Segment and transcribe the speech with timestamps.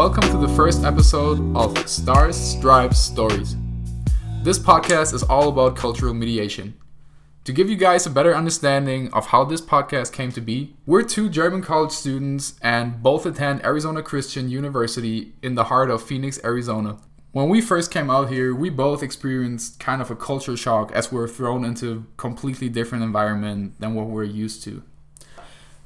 [0.00, 3.54] Welcome to the first episode of Stars, Stripes, Stories.
[4.42, 6.72] This podcast is all about cultural mediation.
[7.44, 11.02] To give you guys a better understanding of how this podcast came to be, we're
[11.02, 16.40] two German college students and both attend Arizona Christian University in the heart of Phoenix,
[16.42, 16.96] Arizona.
[17.32, 21.12] When we first came out here, we both experienced kind of a culture shock as
[21.12, 24.82] we were thrown into a completely different environment than what we're used to.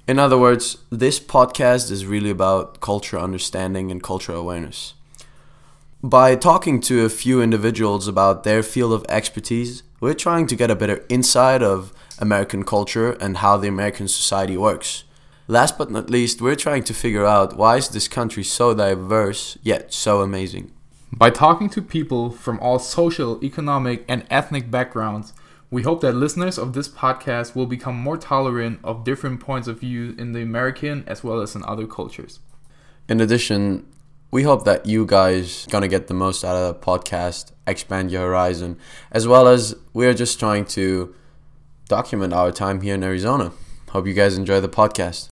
[0.06, 4.92] In other words, this podcast is really about culture understanding and cultural awareness.
[6.02, 10.70] By talking to a few individuals about their field of expertise, we're trying to get
[10.70, 15.04] a better insight of American culture and how the American society works.
[15.48, 19.56] Last but not least, we're trying to figure out why is this country so diverse
[19.62, 20.70] yet so amazing.
[21.12, 25.32] By talking to people from all social, economic, and ethnic backgrounds,
[25.74, 29.80] we hope that listeners of this podcast will become more tolerant of different points of
[29.80, 32.38] view in the American as well as in other cultures.
[33.08, 33.84] In addition,
[34.30, 38.22] we hope that you guys gonna get the most out of the podcast, expand your
[38.22, 38.78] horizon,
[39.10, 41.12] as well as we're just trying to
[41.88, 43.50] document our time here in Arizona.
[43.90, 45.33] Hope you guys enjoy the podcast.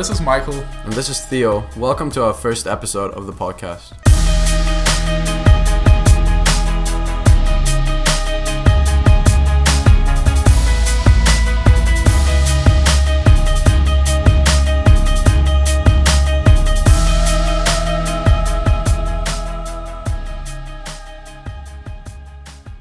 [0.00, 0.54] This is Michael.
[0.84, 1.62] And this is Theo.
[1.76, 3.92] Welcome to our first episode of the podcast.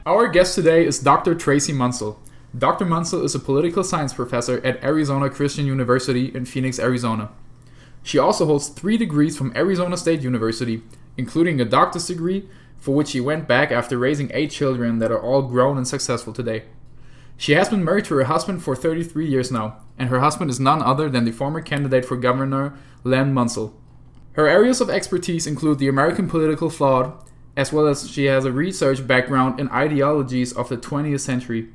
[0.05, 1.35] Our guest today is Dr.
[1.35, 2.15] Tracy Munsil.
[2.57, 2.83] Dr.
[2.83, 7.29] Munsil is a political science professor at Arizona Christian University in Phoenix, Arizona.
[8.01, 10.81] She also holds three degrees from Arizona State University,
[11.15, 15.21] including a doctor's degree, for which she went back after raising eight children that are
[15.21, 16.63] all grown and successful today.
[17.37, 20.59] She has been married to her husband for 33 years now, and her husband is
[20.59, 22.73] none other than the former candidate for governor,
[23.03, 23.73] Len Munsil.
[24.33, 28.51] Her areas of expertise include the American political thought, as well as she has a
[28.51, 31.69] research background in ideologies of the 20th century.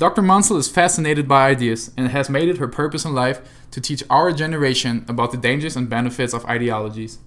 [0.00, 0.22] Dr.
[0.22, 4.02] Munsil is fascinated by ideas and has made it her purpose in life to teach
[4.08, 7.18] our generation about the dangers and benefits of ideologies.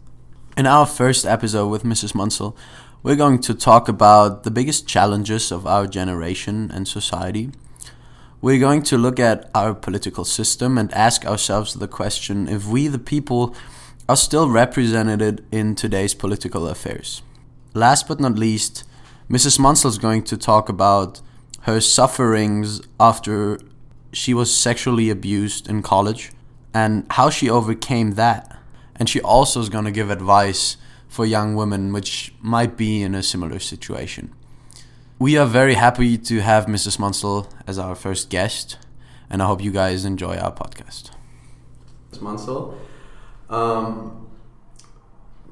[0.58, 2.14] In our first episode with Mrs.
[2.14, 2.58] Munsil,
[3.04, 7.52] we're going to talk about the biggest challenges of our generation and society.
[8.42, 12.88] We're going to look at our political system and ask ourselves the question if we,
[12.88, 13.56] the people,
[14.10, 17.22] are still represented in today's political affairs.
[17.76, 18.84] Last but not least,
[19.30, 19.60] Mrs.
[19.60, 21.22] Munsil is going to talk about
[21.64, 23.60] her sufferings after
[24.12, 26.32] she was sexually abused in college
[26.74, 28.58] and how she overcame that.
[28.96, 33.16] And she also is going to give advice for young women which might be in
[33.16, 34.34] a similar situation.
[35.20, 36.98] We are very happy to have Mrs.
[36.98, 38.78] Munsil as our first guest,
[39.30, 41.12] and I hope you guys enjoy our podcast.
[42.12, 42.20] Mrs.
[42.20, 42.76] Munsil,
[43.50, 44.23] um,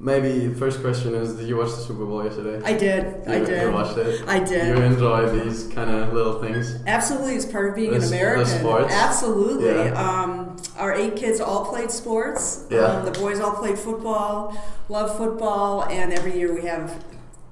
[0.01, 2.61] maybe first question is: Did you watch the Super Bowl yesterday?
[2.65, 3.27] I did.
[3.27, 3.61] I did.
[3.61, 4.23] You watched it.
[4.27, 4.75] I did.
[4.77, 6.75] You enjoy these kind of little things.
[6.87, 8.45] Absolutely, it's part of being The an s- the American.
[8.59, 8.93] sports.
[8.93, 9.67] Absolutely.
[9.69, 9.93] Yeah.
[10.21, 12.65] Um, our eight kids all played sports.
[12.69, 12.79] Yeah.
[12.79, 14.57] Um, the boys all played football,
[14.89, 17.03] love football, and every year we have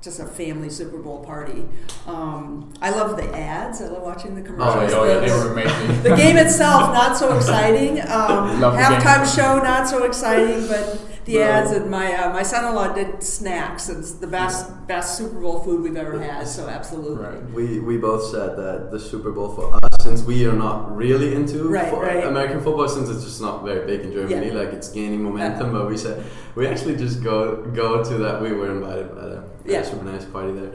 [0.01, 1.65] just a family Super Bowl party.
[2.07, 3.81] Um, I love the ads.
[3.81, 4.93] I love watching the commercials.
[4.93, 6.03] Oh, yeah, The- they were amazing.
[6.03, 7.99] the game itself not so exciting.
[8.09, 11.41] Um, Love the halftime show not so exciting, but the No.
[11.43, 13.87] ads and my uh, my son-in-law did snacks.
[13.87, 16.47] It's the best best Super Bowl food we've ever had.
[16.47, 17.23] So absolutely.
[17.23, 17.43] Right.
[17.51, 21.35] We we both said that the Super Bowl for us, since we are not really
[21.35, 22.23] into Right, fo- right.
[22.25, 24.53] American football, since it's just not very big in Germany, Yeah.
[24.53, 25.71] like it's gaining momentum.
[25.73, 26.23] But we said
[26.55, 28.41] we actually just go go to that.
[28.41, 29.83] We were invited by the Yeah.
[29.83, 30.71] super nice party there,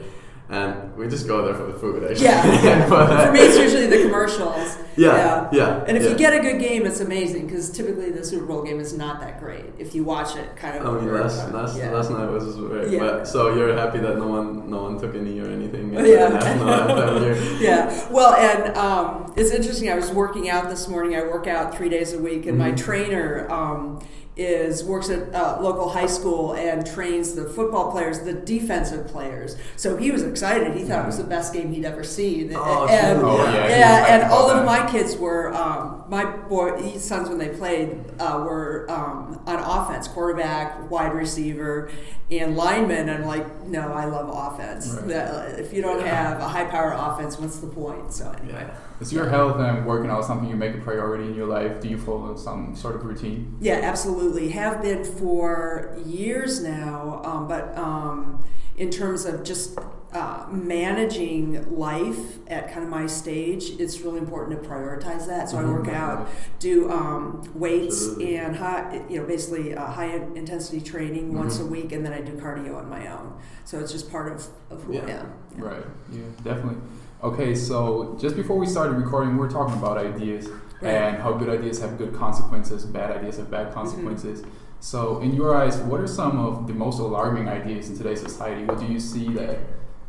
[0.49, 2.03] and we just go there for the food.
[2.03, 2.25] Actually.
[2.25, 2.87] Yeah.
[2.89, 4.77] But, uh, For me, it's usually the commercials.
[4.97, 6.09] Yeah, yeah, yeah And if yeah.
[6.09, 9.19] you get a good game, it's amazing because typically the Super Bowl game is not
[9.21, 10.85] that great if you watch it kind of.
[10.85, 11.89] I mean, last, last, yeah.
[11.91, 12.99] last night was very, Yeah.
[12.99, 15.93] but so you're happy that no one no one took a knee or anything.
[15.93, 16.29] Yeah.
[16.29, 17.57] the national anthem here.
[17.61, 18.11] yeah.
[18.11, 19.89] Well, and um, it's interesting.
[19.89, 21.15] I was working out this morning.
[21.17, 22.77] I work out three days a week, and my Mhm.
[22.77, 23.99] trainer, um,
[24.37, 29.55] is works at uh, local high school and trains the football players, the defensive players.
[29.77, 30.75] So he was excited.
[30.75, 32.53] He thought it was the best game he'd ever seen.
[32.53, 33.25] Oh, and, sure.
[33.25, 37.49] Oh, yeah, yeah, and all of my kids were um, my boy sons when they
[37.49, 41.89] played uh, were um, on offense, quarterback, wide receiver,
[42.29, 43.09] and lineman.
[43.09, 44.97] I'm like, no, I love offense.
[45.01, 45.11] Right.
[45.59, 48.11] If you don't have a high power offense, what's the point?
[48.11, 48.69] So anyway.
[49.01, 51.81] Is your health and working out something you make a priority in your life?
[51.81, 53.57] Do you follow some sort of routine?
[53.59, 54.24] Yeah, absolutely.
[54.25, 58.43] Have been for years now, um, but um,
[58.75, 59.77] in terms of just
[60.13, 65.49] uh, managing life at kind of my stage, it's really important to prioritize that.
[65.49, 66.27] So I work out,
[66.57, 68.37] do um, weights Absolutely.
[68.37, 72.21] and high, you know, basically uh, high intensity training once a week, and then I
[72.21, 73.39] do cardio on my own.
[73.65, 75.07] So it's just part of, of who I am.
[75.07, 75.63] Yeah.
[75.63, 75.83] Right.
[76.11, 76.81] Yeah, definitely.
[77.23, 80.49] Okay, so just before we started recording, we were talking about ideas.
[80.85, 84.43] And how good ideas have good consequences, bad ideas have bad consequences.
[84.79, 88.65] So, in your eyes, what are some of the most alarming ideas in today's society?
[88.65, 89.59] What do you see that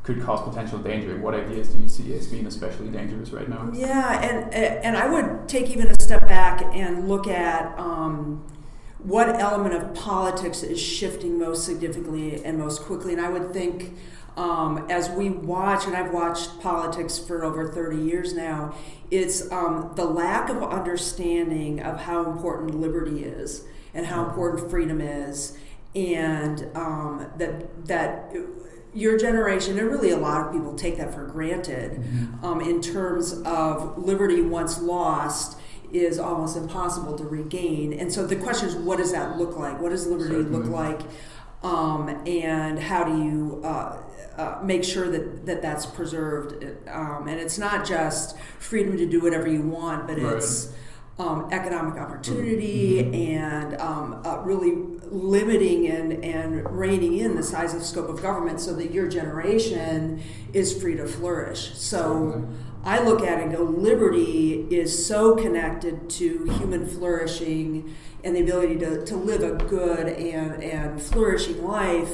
[0.03, 1.19] could cause potential danger?
[1.19, 3.71] What ideas do you see as being especially dangerous right now?
[3.73, 8.45] Yeah, and and I would take even a step back and look at um,
[8.99, 13.13] what element of politics is shifting most significantly and most quickly.
[13.13, 13.95] And I would think
[14.37, 18.75] um, as we watch, and I've watched politics for over 30 years now,
[19.11, 25.01] it's um, the lack of understanding of how important liberty is and how important freedom
[25.01, 25.57] is,
[25.95, 28.35] and um, that that
[28.93, 32.03] your generation and really a lot of people take that for granted
[32.43, 35.59] um, in terms of liberty once lost
[35.93, 37.93] is almost impossible to regain.
[37.93, 39.81] And so the question is what does that look like?
[39.81, 41.01] What does liberty look like?
[41.63, 43.99] Um, and how do you uh,
[44.39, 49.21] uh, make sure that, that that's preserved um, and it's not just freedom to do
[49.21, 50.37] whatever you want but Right.
[50.37, 50.73] it's
[51.19, 53.01] um, economic opportunity
[53.35, 54.75] and um, uh, really
[55.11, 60.23] limiting and, and reining in the size of scope of government so that your generation
[60.53, 61.73] is free to flourish.
[61.75, 62.47] So
[62.85, 68.41] I look at it and go, liberty is so connected to human flourishing and the
[68.43, 72.13] ability to, to live a good and, and flourishing life.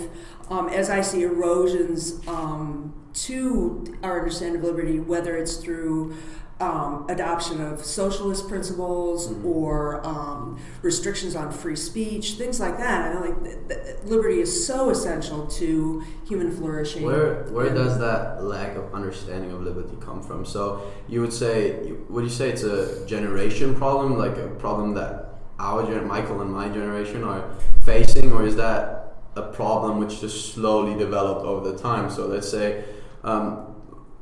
[0.50, 6.14] Um, as I see erosions um, to our understanding of liberty, whether it's through
[6.60, 13.16] um, adoption of socialist principles or um, restrictions on free speech, things like that.
[13.16, 17.02] I like th- th- liberty is so essential to human flourishing.
[17.02, 20.44] Where where And- does that lack of understanding of liberty come from?
[20.44, 25.40] So you would say, would you say it's a generation problem, like a problem that
[25.58, 27.50] our gen, Michael and my generation are
[27.80, 32.10] facing, or is that a problem which just slowly developed over the time?
[32.10, 32.84] So let's say,
[33.24, 33.74] um,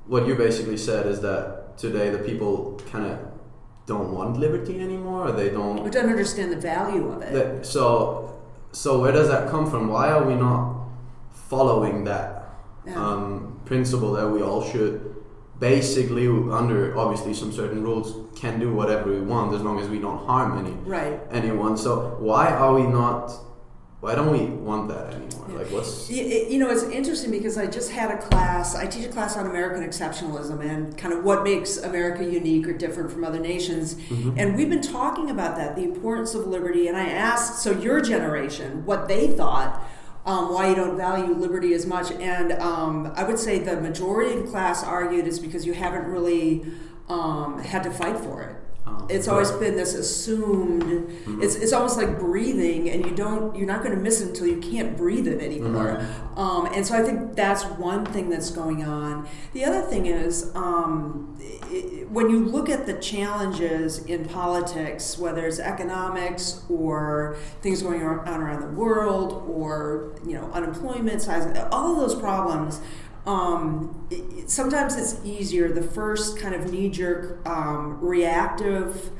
[0.06, 3.18] what you basically said is that today the people kind of
[3.86, 7.32] don't want liberty anymore, or they don't we don't understand the value of it.
[7.32, 8.38] that- so,
[8.72, 9.88] so where does that come from?
[9.88, 10.74] Why are we not
[11.32, 12.28] following that
[12.86, 12.94] Yeah.
[13.04, 15.16] um, principle that we all should
[15.58, 19.98] basically, under obviously some certain rules, can do whatever we want as long as we
[19.98, 21.20] don't harm any right.
[21.30, 21.76] anyone.
[21.76, 23.32] So why are we not?
[24.00, 25.46] Why don't we want that anymore?
[25.50, 25.58] Yeah.
[25.58, 28.74] Like, what's You know, it's interesting because I just had a class.
[28.74, 32.72] I teach a class on American exceptionalism and kind of what makes America unique or
[32.72, 33.96] different from other nations.
[34.38, 36.88] And we've been talking about that, the importance of liberty.
[36.88, 39.86] And I asked, so your generation, what they thought,
[40.24, 42.10] um, why you don't value liberty as much.
[42.10, 46.06] And um, I would say the majority of the class argued is because you haven't
[46.06, 46.64] really
[47.10, 48.56] um, had to fight for it.
[48.92, 51.08] Oh, It's always been this assumed.
[51.42, 53.54] It's, it's almost like breathing, and you don't.
[53.56, 56.06] You're not going to miss it until you can't breathe it anymore.
[56.36, 59.28] Um, and so I think that's one thing that's going on.
[59.52, 65.18] The other thing is um, i- i- when you look at the challenges in politics,
[65.18, 71.46] whether it's economics or things going on around the world, or you know unemployment, size,
[71.72, 72.80] all of those problems
[73.34, 75.72] um, it, it- sometimes it's easier.
[75.72, 79.10] The first kind of knee jerk um, reactive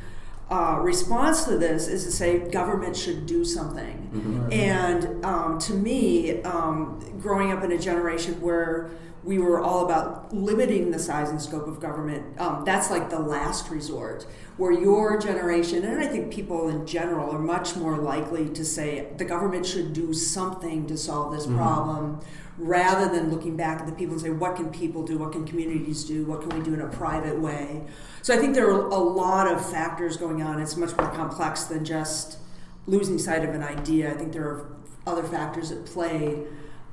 [0.51, 4.49] uh, response to this is to say government should do something.
[4.51, 8.91] And um, to me, um, growing up in a generation where
[9.23, 13.19] we were all about limiting the size and scope of government, um, that's like the
[13.21, 14.27] last resort.
[14.57, 19.07] Where your generation, and I think people in general, are much more likely to say
[19.19, 22.21] the government should do something to solve this problem
[22.61, 25.19] rather than looking back at the people and say, what can people do?
[25.19, 26.25] What can communities do?
[26.25, 27.83] What can we do in a private way?
[28.23, 30.61] So I think there are a lot of factors going on.
[30.61, 32.39] It's much more complex than just
[32.87, 34.11] losing sight of an idea.
[34.11, 34.77] I think there are
[35.07, 36.43] other factors at play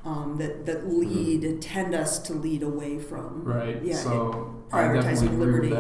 [0.06, 3.44] um, that, that lead, tend us to lead away from.
[3.44, 3.84] Right.
[3.84, 5.76] Yeah, so I prioritizing liberty.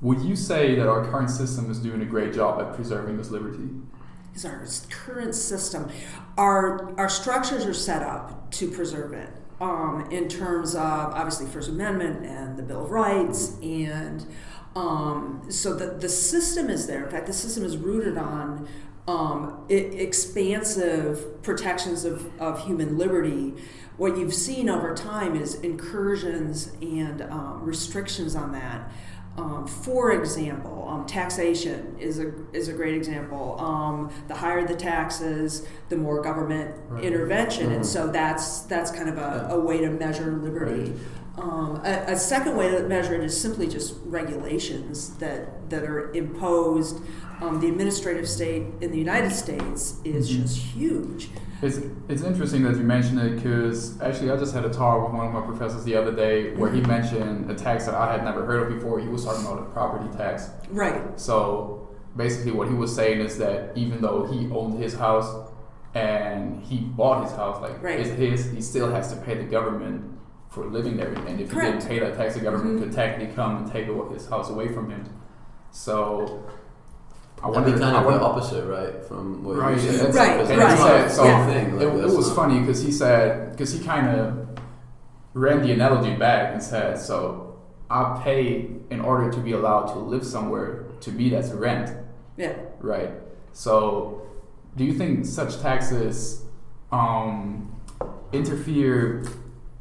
[0.00, 3.30] Would you say that our current system is doing a great job at preserving this
[3.30, 3.68] liberty?
[4.38, 5.90] Is our current system.
[6.36, 9.30] Our our structures are set up to preserve it.
[9.60, 14.24] Um, in terms of obviously First Amendment and the Bill of Rights, and
[14.76, 17.04] um, so the the system is there.
[17.04, 18.68] In fact, the system is rooted on
[19.08, 23.54] um, expansive protections of, of human liberty.
[23.96, 28.92] What you've seen over time is incursions and um, restrictions on that.
[29.38, 33.58] Um, for example, um, taxation is a is a great example.
[33.60, 37.04] Um, the higher the taxes, the more government right.
[37.04, 37.76] intervention, mm-hmm.
[37.76, 40.92] and so that's that's kind of a, a way to measure liberty.
[41.38, 46.12] Um, a, a, second way to measure it is simply just regulations that that are
[46.12, 47.00] imposed.
[47.40, 50.42] Um, the administrative state in the United States is mm-hmm.
[50.42, 51.28] just huge.
[51.60, 51.78] It's,
[52.08, 55.26] it's interesting that you mentioned it because actually I just had a talk with one
[55.26, 58.44] of my professors the other day where he mentioned a tax that I had never
[58.44, 59.00] heard of before.
[59.00, 60.50] He was talking about a property tax.
[60.70, 61.18] Right.
[61.18, 65.50] So basically, what he was saying is that even though he owned his house
[65.94, 67.98] and he bought his house, like right.
[68.00, 70.17] it's his, he still has to pay the government
[70.50, 71.12] for living there.
[71.12, 71.66] And if Correct.
[71.66, 72.84] he didn't pay that tax, the government mm-hmm.
[72.84, 75.04] could technically come and take his house away from him.
[75.70, 76.44] So
[77.42, 79.04] I That'd be kind of the opposite, right?
[79.04, 80.14] From what right, you said.
[80.14, 80.58] right, right.
[80.58, 80.78] right.
[80.78, 81.46] Said, so yeah.
[81.46, 81.76] thing.
[81.76, 84.58] Like, it, it was funny because he said because he kind of
[85.34, 89.98] ran the analogy back and said, "So I pay in order to be allowed to
[89.98, 90.86] live somewhere.
[91.02, 91.96] To me, that's rent."
[92.36, 92.54] Yeah.
[92.80, 93.10] Right.
[93.52, 94.26] So,
[94.76, 96.44] do you think such taxes
[96.90, 97.80] um,
[98.32, 99.24] interfere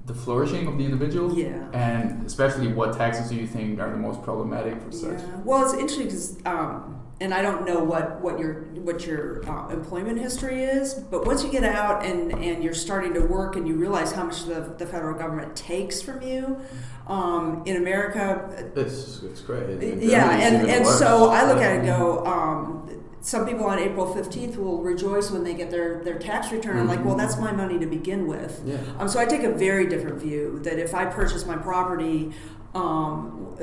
[0.08, 1.38] the flourishing of the individual?
[1.38, 1.70] Yeah.
[1.74, 5.20] And especially, what taxes do you think are the most problematic for such?
[5.20, 5.42] Yeah.
[5.44, 6.46] Well, it's interesting because.
[6.46, 11.26] Um, and I don't know what, what your what your uh, employment history is, but
[11.26, 14.46] once you get out and, and you're starting to work and you realize how much
[14.46, 16.62] the, the federal government takes from you,
[17.08, 19.82] um, in America, it's it's great.
[20.00, 22.24] Yeah, and, and so I look at it and go.
[22.24, 26.78] Um, some people on April 15th will rejoice when they get their, their tax return.
[26.78, 26.82] Mm-hmm.
[26.84, 27.18] I'm like, well, mm-hmm.
[27.18, 28.62] that's my money to begin with.
[28.66, 28.78] Yeah.
[29.00, 32.32] Um, so I take a very different view that if I purchase my property,
[32.74, 33.58] um,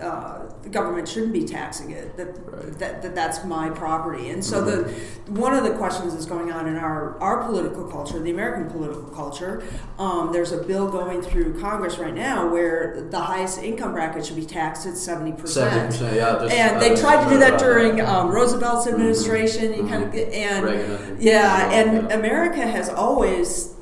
[0.00, 2.16] uh, the government shouldn't be taxing it.
[2.16, 2.78] That, right.
[2.78, 4.30] that, that that's my property.
[4.30, 5.32] And so mm-hmm.
[5.32, 8.70] the one of the questions that's going on in our our political culture, the American
[8.70, 9.62] political culture.
[9.98, 14.36] Um, there's a bill going through Congress right now where the highest income bracket should
[14.36, 16.00] be taxed at seventy percent.
[16.00, 16.38] Yeah.
[16.40, 19.72] Just, and uh, they tried to do that during um, Roosevelt's administration.
[19.72, 19.82] Mm-hmm.
[19.82, 22.16] You kind of and Reagan, yeah, and yeah.
[22.16, 23.74] America has always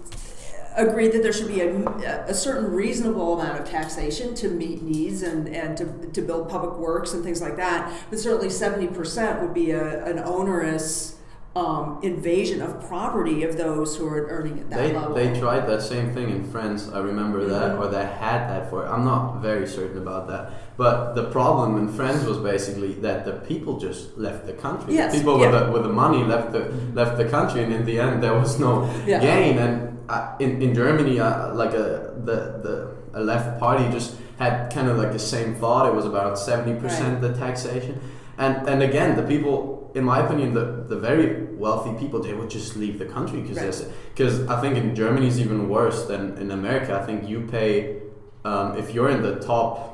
[0.79, 5.23] agreed that there should be a, a, certain reasonable amount of taxation to meet needs
[5.23, 7.93] and, and to, to build public works and things like that.
[8.11, 11.19] But certainly 70% would be a, an onerous
[11.57, 15.15] um, invasion of property of those who are earning at that they, level.
[15.15, 16.89] They tried that same thing in France.
[16.89, 17.51] I remember mm-hmm.
[17.51, 18.87] that, or they had that for.
[18.87, 20.77] I'm not very certain about that.
[20.77, 24.95] But the problem in France was basically that the people just left the country.
[24.95, 25.17] Yes.
[25.17, 25.51] People yeah.
[25.51, 28.39] with the with the money left the left the country, and in the end, there
[28.39, 29.19] was no yeah.
[29.19, 29.59] gain.
[29.59, 29.98] And
[30.39, 34.97] in in Germany, uh, like a the the a left party just had kind of
[34.97, 35.87] like the same thought.
[35.87, 38.01] It was about seventy percent the taxation,
[38.39, 42.51] and and again, the people, in my opinion, the the very wealthy people, they would
[42.51, 43.85] just leave the country because
[44.15, 44.59] because right.
[44.59, 46.99] I think in Germany is even worse than in America.
[47.01, 48.01] I think you pay
[48.45, 49.87] um, if you're in the top.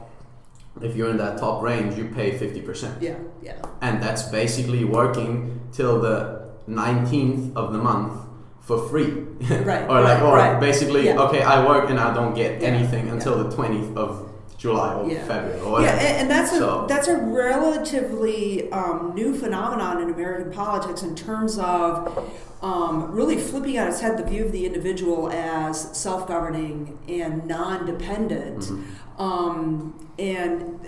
[0.83, 3.01] If you're in that top range, you pay fifty percent.
[3.01, 3.63] Yeah, yeah.
[3.81, 8.24] And that's basically working till the nineteenth of the month
[8.65, 9.11] for free.
[9.65, 9.89] Right.
[9.89, 10.59] or like, or right.
[10.59, 11.19] basically, yeah.
[11.19, 12.69] okay, I work and I don't get yeah.
[12.69, 13.49] anything until yeah.
[13.49, 15.11] the 20th of July or.
[15.11, 15.97] February or whatever.
[16.03, 21.59] Yeah, and that's a that's a relatively um, new phenomenon in American politics in terms
[21.59, 27.47] of um, really flipping on its head the view of the individual as self-governing and
[27.47, 28.61] non-dependent.
[28.61, 29.23] Mm-hmm.
[29.23, 30.81] Um, and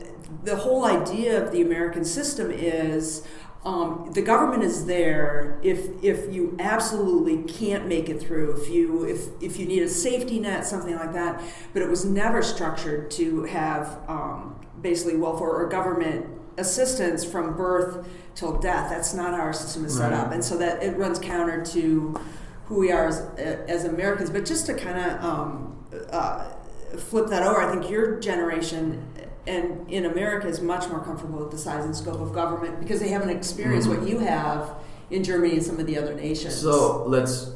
[0.45, 3.27] the whole idea of the American system is
[3.67, 9.03] um, the government is there if if you absolutely can't make it through if you
[9.03, 11.43] if if you need a safety net something like that.
[11.73, 16.27] But it was never structured to have um, basically welfare or government
[16.59, 18.07] assistance from birth
[18.37, 18.89] till death.
[18.89, 20.31] That's not how our system is set up.
[20.31, 22.21] And so that it runs counter to
[22.67, 24.31] who we are as, as Americans.
[24.31, 26.53] But just to kind of um, uh,
[26.97, 29.05] flip that over I think your generation
[29.47, 33.01] and in America is much more comfortable with the size and scope of government because
[33.01, 34.01] they haven't experienced mm-hmm.
[34.01, 34.75] what you have
[35.11, 36.55] in Germany and some of the other nations.
[36.57, 37.53] So let's,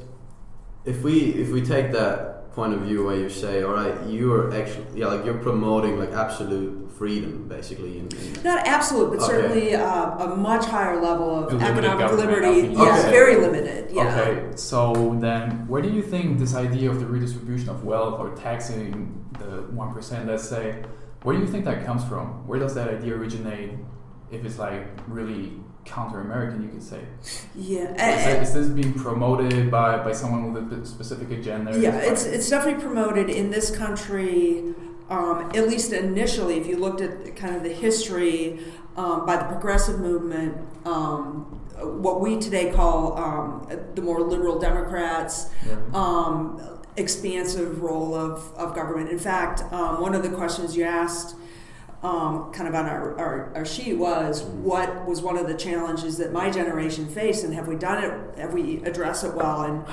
[0.85, 4.55] if we if we take that point of view where you say, all right, you're
[4.55, 7.99] actually yeah, like you're promoting like absolute freedom basically.
[7.99, 9.27] In, in Not absolute, but okay.
[9.27, 12.69] certainly uh, a much higher level of limited economic liberty.
[12.69, 12.73] Okay.
[12.73, 13.91] Yes, very limited.
[13.91, 14.21] Yeah.
[14.21, 18.35] Okay, so then where do you think this idea of the redistribution of wealth or
[18.37, 20.85] taxing the one percent, let's say?
[21.23, 22.47] Where do you think that comes from?
[22.47, 23.73] Where does that idea originate?
[24.31, 25.53] If it's like really
[25.85, 27.01] counter-American, you could say.
[27.55, 31.79] Yeah, Is, that- is this being promoted by, by someone with a specific agenda?
[31.79, 34.75] Yeah, it's it's definitely promoted in this country.
[35.11, 38.61] Um, at least initially, if you looked at kind of the history
[38.97, 41.43] um, by the progressive movement, um,
[41.81, 45.75] what we today call um, the more liberal Democrats, Yeah.
[46.97, 49.11] Expansive role of, of government.
[49.11, 51.37] In fact, um, one of the questions you asked
[52.03, 56.17] um, kind of on our, our, our sheet was what was one of the challenges
[56.19, 59.63] that my generation faced and have we done it, have we addressed it well?
[59.63, 59.85] And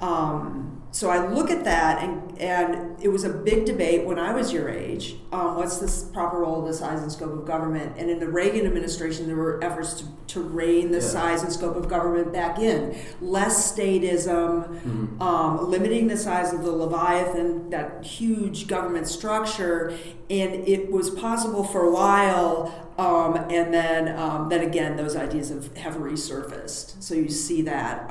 [0.00, 4.32] um, so I look at that, and, and it was a big debate when I
[4.32, 5.16] was your age.
[5.32, 7.94] Um, what's the proper role of the size and scope of government?
[7.96, 10.04] And in the Reagan administration, there were efforts to,
[10.34, 11.04] to rein the Yeah.
[11.04, 12.96] size and scope of government back in.
[13.20, 15.20] Less statism, Mhm.
[15.20, 19.92] um, limiting the size of the Leviathan, that huge government structure,
[20.28, 22.72] and it was possible for a while.
[22.98, 26.94] Um, and then, um, then again, those ideas have, have resurfaced.
[27.02, 28.10] So you see that.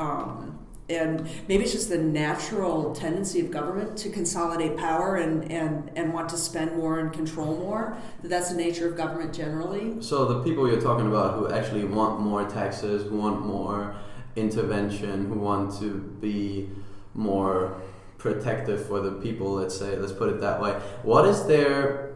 [0.89, 6.13] And maybe it's just the natural tendency of government to consolidate power and, and, and
[6.13, 7.97] want to spend more and control more.
[8.21, 10.01] That that's the nature of government generally.
[10.01, 13.95] So the people you're talking about who actually want more taxes, who want more
[14.35, 16.69] intervention, who want to be
[17.13, 17.81] more
[18.17, 20.71] protective for the people, let's say, let's put it that way.
[21.03, 22.07] What is their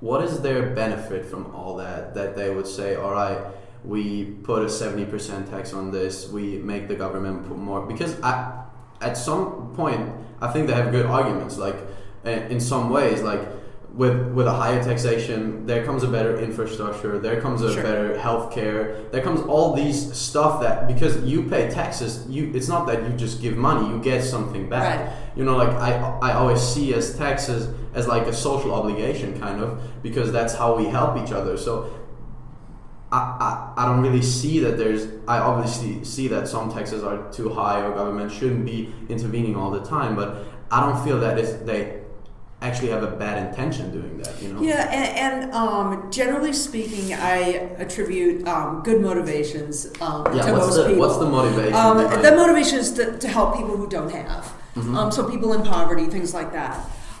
[0.00, 3.38] what is their benefit from all that that they would say, all right,
[3.84, 8.62] we put a 70% tax on this, we make the government put more because I,
[9.00, 10.08] at some point
[10.40, 11.76] I think they have good arguments like
[12.24, 13.40] eh, in some ways like
[13.94, 17.82] with with a higher taxation, there comes a better infrastructure, there comes a Sure.
[17.82, 22.86] better healthcare, there comes all these stuff that because you pay taxes, you it's not
[22.86, 25.00] that you just give money, you get something back.
[25.00, 25.12] Right.
[25.36, 25.90] You know, like I
[26.22, 30.74] I always see as taxes as like a social obligation kind of because that's how
[30.74, 31.58] we help each other.
[31.58, 31.90] So
[33.12, 37.30] I, I, I don't really see that there's I obviously see that some taxes are
[37.30, 41.38] too high or government shouldn't be intervening all the time, but I don't feel that
[41.38, 42.00] it's, they
[42.62, 44.62] actually have a bad intention doing that, you know?
[44.62, 50.66] Yeah, and, and um, generally speaking, I attribute um, good motivations um, Yeah, to what's
[50.68, 51.00] most the people.
[51.00, 51.74] what's the motivation?
[51.74, 54.54] Um, the motivation is to, to help people who don't have.
[54.76, 54.96] Mhm.
[54.96, 56.78] Um, so people in poverty, things like that.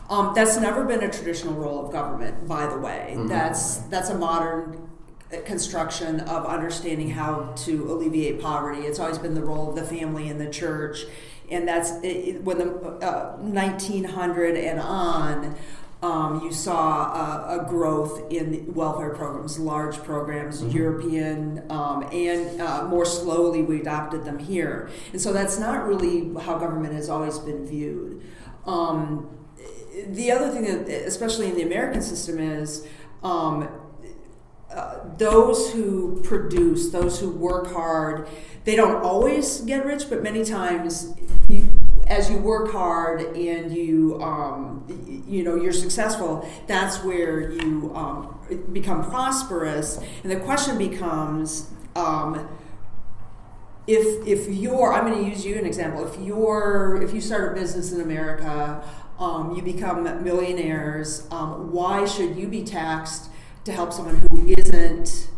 [0.08, 3.14] Um, that's never been a traditional role of government, by the way.
[3.16, 3.28] Mhm.
[3.28, 4.81] That's that's a modern
[5.38, 8.82] construction of understanding how to alleviate poverty.
[8.82, 11.04] It's always been the role of the family and the church,
[11.50, 12.66] and that's it, when the
[13.04, 15.56] uh, 1900 and on.
[16.02, 20.74] Um, you saw a, a growth in welfare programs, large programs, Mhm.
[20.74, 24.88] European, um, and uh, more slowly we adopted them here.
[25.12, 28.20] And so that's not really how government has always been viewed.
[28.66, 29.28] Um,
[30.08, 32.84] the other thing, that, especially in the American system, is
[33.22, 33.68] um,
[35.18, 38.28] those who produce, those who work hard,
[38.64, 41.14] they don't always get rich, but many times,
[41.48, 41.68] you,
[42.06, 44.84] as you work hard and you, um,
[45.26, 46.48] you know, you're successful.
[46.66, 48.38] That's where you um,
[48.72, 51.70] become prosperous, and the question becomes.
[51.94, 52.48] Um,
[53.88, 56.06] if if you're I'm going to use you an example.
[56.06, 58.80] If you're if you start a business in America,
[59.18, 61.26] um, you become millionaires.
[61.32, 63.31] Um, why should you be taxed
[63.64, 65.28] to help someone who isn't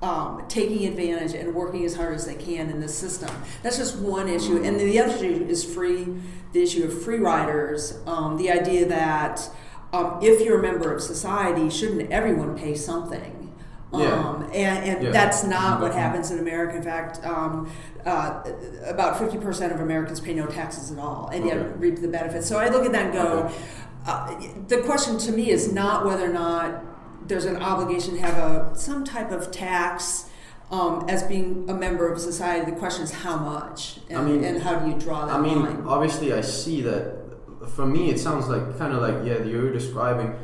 [0.00, 3.30] um, taking advantage and working as hard as they can in this system?
[3.62, 6.06] That's just one issue, and the other issue is free.
[6.52, 7.98] The issue of free riders.
[8.06, 9.48] Um, the idea that
[9.92, 13.38] um, if you're a member of society, shouldn't everyone pay something?
[13.94, 14.06] Yeah.
[14.14, 15.10] Um, and and Yeah.
[15.10, 16.76] that's not what happens in America.
[16.76, 17.70] In fact, um,
[18.06, 18.42] uh,
[18.86, 22.46] about 50% of Americans pay no taxes at all and yet reap the benefits.
[22.48, 23.54] So I look at that and go, Okay.
[24.06, 24.34] uh,
[24.68, 26.82] the question to me is not whether or not
[27.26, 30.28] there's an obligation to have a some type of tax
[30.70, 32.70] um, as being a member of society.
[32.70, 35.40] The question is how much and, I mean- and how do you draw that I
[35.40, 35.84] mean, line?
[35.86, 37.20] obviously, I see that.
[37.76, 40.34] For me, it sounds like kind of like yeah, you're describing,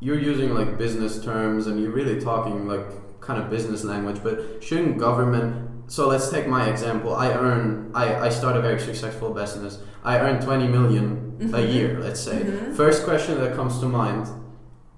[0.00, 2.86] you're using like business terms and you're really talking like
[3.20, 4.20] kind of business language.
[4.22, 5.90] But shouldn't government?
[5.90, 7.14] So let's take my example.
[7.16, 9.78] I earn, I, I start a very successful business.
[10.04, 11.72] I earn 20 million a Mhm.
[11.74, 12.38] year, let's say.
[12.44, 12.74] Mhm.
[12.76, 14.28] First question that comes to mind: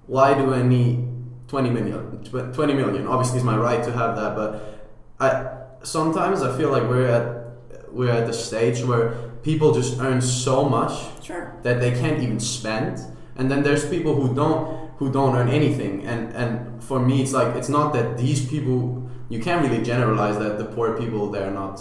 [0.06, 1.08] Why do I need
[1.48, 2.22] 20 million?
[2.24, 3.06] Tw- 20 million.
[3.06, 4.80] Obviously, it's my right to have that, but
[5.20, 5.28] I
[5.82, 9.10] sometimes I feel like we're at we're at the stage where
[9.42, 11.54] people just earn so much Sure.
[11.62, 12.98] that they can't even spend
[13.36, 17.32] and then there's people who don't who don't earn anything and and for me it's
[17.32, 21.50] like it's not that these people you can't really generalize that the poor people they're
[21.52, 21.80] not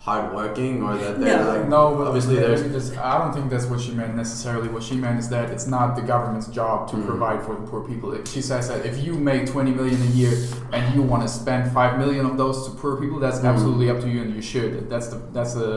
[0.00, 1.48] hardworking or that they're No.
[1.52, 4.16] like No, but obviously let there's me just- I don't think that's what she meant
[4.16, 4.68] necessarily.
[4.68, 7.06] What she meant is that it's not the government's job to Mhm.
[7.06, 8.14] provide for the poor people.
[8.24, 10.32] She says that if you make 20 million a year
[10.72, 13.44] and you want to spend 5 million of those to poor people, that's Mhm.
[13.52, 14.88] absolutely up to you and you should.
[14.88, 15.72] That's the that's the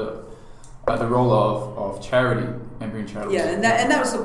[0.88, 2.48] uh, the role of, of charity
[2.82, 3.34] and being charitable.
[3.36, 4.20] Yeah, and that and that was the,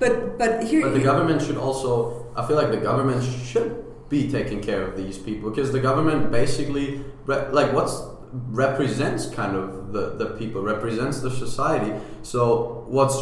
[0.00, 0.82] but but here.
[0.86, 1.90] But the government should also.
[2.36, 3.72] I feel like the government should
[4.08, 7.96] be taking care of these people because the government basically, like, what's
[8.34, 11.92] represents kind of the the people, represents the society.
[12.22, 13.16] So what's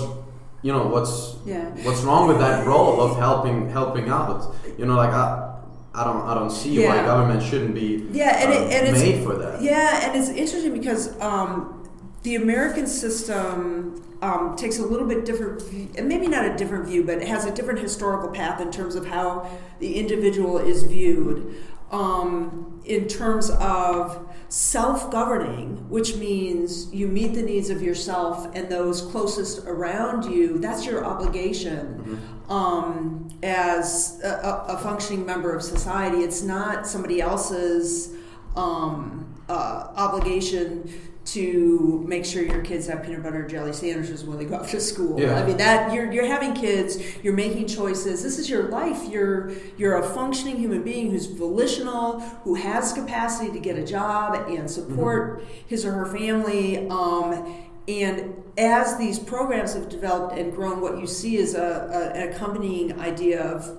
[0.63, 1.71] you know what's Yeah.
[1.85, 4.55] what's wrong with that role of helping helping out?
[4.79, 5.49] You know, like I.
[5.95, 6.23] I don't.
[6.23, 9.35] I don't see why government shouldn't be Yeah, and, uh, it, and it's made for
[9.35, 9.61] that.
[9.61, 11.87] Yeah, and it's interesting because um,
[12.23, 17.05] the American system um, takes a little bit different, view, maybe not a different view,
[17.05, 19.47] but it has a different historical path in terms of how
[19.81, 21.55] the individual is viewed.
[21.93, 29.03] Um, in terms of self-governing, which means you meet the needs of yourself and those
[29.03, 30.59] closest around you.
[30.59, 36.19] That's your obligation um, as a, a- a functioning member of society.
[36.19, 38.15] It's not somebody else's
[38.57, 40.91] um, uh, obligation
[41.25, 44.71] to make sure your kids have peanut butter and jelly sandwiches when they go off
[44.71, 45.21] to school.
[45.21, 45.41] Yeah.
[45.41, 48.23] I mean that you're, you're having kids, you're making choices.
[48.23, 49.09] This is your life.
[49.09, 54.49] You're you're a functioning human being who's volitional, who has capacity to get a job
[54.49, 56.89] and support his or her family.
[56.89, 57.55] Um,
[57.87, 62.33] and as these programs have developed and grown, what you see is a, a, an
[62.33, 63.79] accompanying idea of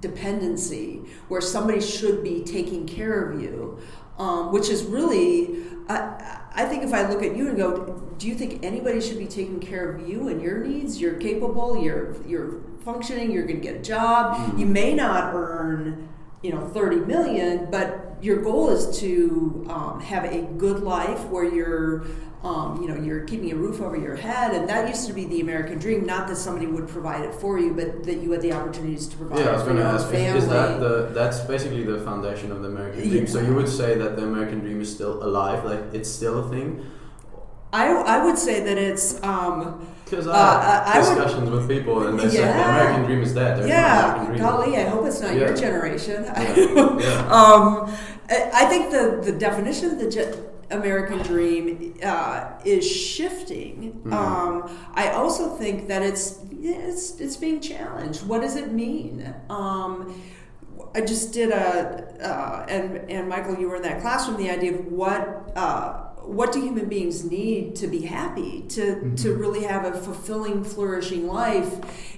[0.00, 3.78] dependency, where somebody should be taking care of you,
[4.18, 8.28] um, which is really, I, I think if I look at you and go, do
[8.28, 11.00] you think anybody should be taking care of you and your needs?
[11.00, 14.58] You're capable, you're, you're functioning, you're going to get a job.
[14.58, 16.08] You may not earn,
[16.42, 21.44] you know, 30 million, but your goal is to um, have a good life where
[21.44, 22.04] you're
[22.42, 25.24] um, you know, you're keeping a roof over your head, and that used to be
[25.26, 26.06] the American dream.
[26.06, 29.16] Not that somebody would provide it for you, but that you had the opportunities to
[29.18, 32.50] provide Yeah, I it was going to ask, is, that the that's basically the foundation
[32.50, 33.24] of the American dream?
[33.26, 33.30] Yeah.
[33.30, 36.48] So you would say that the American dream is still alive, like it's still a
[36.48, 36.86] thing?
[37.72, 41.50] I, I would say that it's um, Because I Uh, I- I have would- discussions
[41.50, 43.68] with people and they say the American dream is dead.
[43.68, 44.34] Yeah.
[44.38, 45.40] Golly, I hope it's not Yeah.
[45.46, 46.24] your generation.
[46.24, 46.98] Yeah.
[47.06, 47.38] Yeah.
[47.38, 47.64] um,
[48.28, 50.34] I I think the the definition of the ge-
[50.70, 54.00] American dream uh, is shifting.
[54.04, 54.12] Mhm.
[54.12, 58.26] Um, I also think that it's it's it's being challenged.
[58.26, 59.34] What does it mean?
[59.48, 60.20] Um,
[60.94, 64.36] I just did a uh, and and Michael, you were in that classroom.
[64.36, 65.52] The idea of what.
[65.56, 69.40] Uh, what do human beings need to be happy to, to mm-hmm.
[69.40, 71.74] really have a fulfilling flourishing life?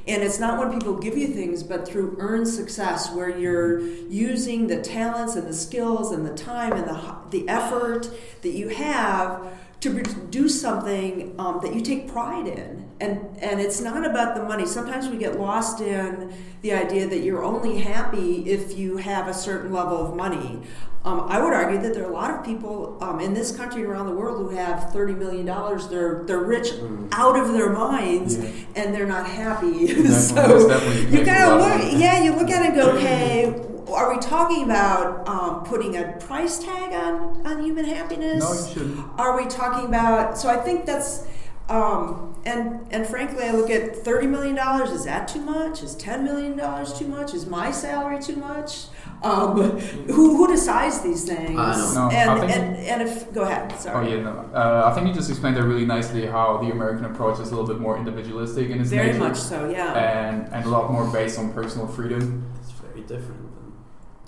[0.07, 4.11] And it's not when people give you things but through earned success where you're mm-hmm.
[4.11, 8.11] using the talents and the skills and the time and the, the effort
[8.43, 13.81] that you have to produce something um, that you take pride in and and it's
[13.81, 18.49] not about the money sometimes we get lost in the idea that you're only happy
[18.49, 20.63] if you have a certain level of money
[21.05, 23.83] um, I would argue that there are a lot of people um, in this country
[23.83, 25.89] and around the world who have thirty million dollars.
[25.89, 26.69] They're they're rich
[27.11, 28.51] out of their minds, Yeah.
[28.77, 29.87] and they're not happy.
[30.13, 33.72] So that's definitely the you of look, yeah, you look at it and go, okay,
[33.95, 38.43] are we talking about um, putting a price tag on on human happiness?
[38.43, 39.21] No, you shouldn't.
[39.21, 40.39] Are we talking about?
[40.39, 41.27] So I think that's.
[41.69, 44.91] Um, and and frankly, I look at thirty million dollars.
[44.91, 45.83] Is that too much?
[45.83, 47.35] Is ten million dollars too much?
[47.35, 48.87] Is my salary too much?
[49.23, 49.79] Um,
[50.09, 51.57] who who decides these things?
[51.57, 51.95] I know.
[51.95, 54.09] No, I and, think- and and if go ahead, sorry.
[54.09, 54.51] Oh yeah, no.
[54.53, 57.55] Uh, I think you just explained it really nicely how the American approach is a
[57.55, 59.95] little bit more individualistic in its Very nature, much so, yeah.
[59.95, 62.45] and and a lot more based on personal freedom.
[62.61, 63.52] It's very different.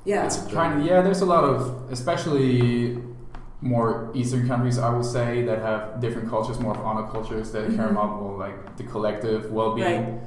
[0.04, 0.24] Yeah.
[0.26, 1.00] It's kind of yeah.
[1.02, 2.98] There's a lot of especially
[3.60, 7.64] more Eastern countries, I would say, that have different cultures, more of honor cultures that
[7.74, 7.92] care Mhm.
[7.92, 10.20] about like the collective well-being, Right.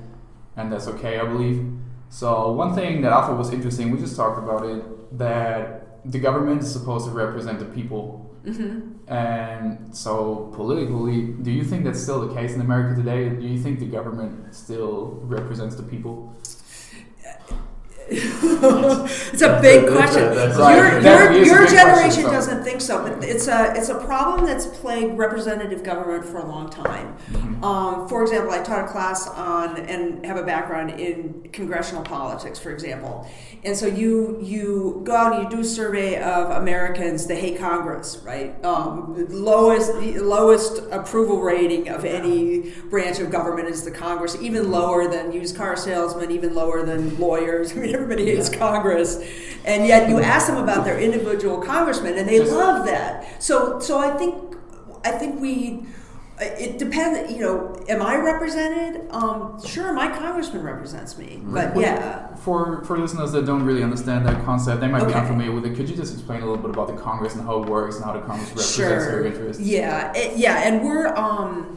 [0.57, 1.59] and that's okay, I believe.
[2.09, 4.81] So one thing that I thought was interesting, we just talked about it,
[5.19, 8.05] that the government is supposed to represent the people,
[8.45, 13.29] hmm and so politically, do you think that's still the case in America today?
[13.29, 16.33] Do you think the government still represents the people?
[18.09, 20.33] it's a big That's- question.
[20.35, 23.03] that's- Right, Your, it your, definitely is a your big question, generation doesn't think so,
[23.03, 27.15] but it's a it's a problem that's plagued representative government for a long time.
[27.31, 27.63] Mhm.
[27.63, 32.59] Um, for example, I taught a class on and have a background in congressional politics,
[32.59, 33.27] for example.
[33.63, 37.57] And so you you go out and you do a survey of Americans that hate
[37.59, 38.53] Congress, right?
[38.63, 44.71] Um, lowest the lowest approval rating of any branch of government is the Congress, even
[44.71, 47.71] lower than used car salesmen, even lower than lawyers.
[47.75, 49.17] I mean, everybody hates Congress,
[49.65, 53.41] and yet you ask them about their individual congressman, and they love that.
[53.43, 54.55] So so I think
[55.03, 55.85] I think we.
[56.39, 57.31] It depends.
[57.33, 59.07] You know, am I represented?
[59.09, 62.35] Um, sure, my congressman represents me, but yeah.
[62.35, 65.75] For for listeners that don't really understand that concept, they might be unfamiliar with it.
[65.75, 68.05] Could you just explain a little bit about the Congress and how it works and
[68.05, 69.25] how the Congress represents your Sure.
[69.25, 69.63] interests?
[69.63, 71.76] Yeah, it- yeah, and we're um,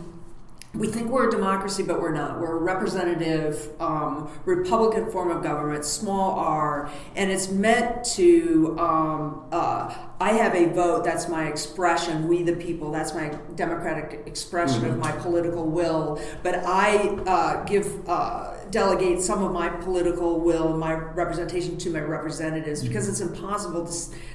[0.75, 2.41] we think we're a democracy, but we're not.
[2.41, 8.77] We're a representative um, Republican form of government, small r, and it's meant to.
[8.79, 11.03] Um, uh, I have a vote.
[11.03, 12.29] That's my expression.
[12.29, 12.91] We the people.
[12.93, 16.21] That's my democratic expression of my political will.
[16.43, 18.09] But I uh, give.
[18.09, 23.87] Uh, delegate some of my political will, my representation to my representatives, because it's impossible
[23.87, 23.93] to,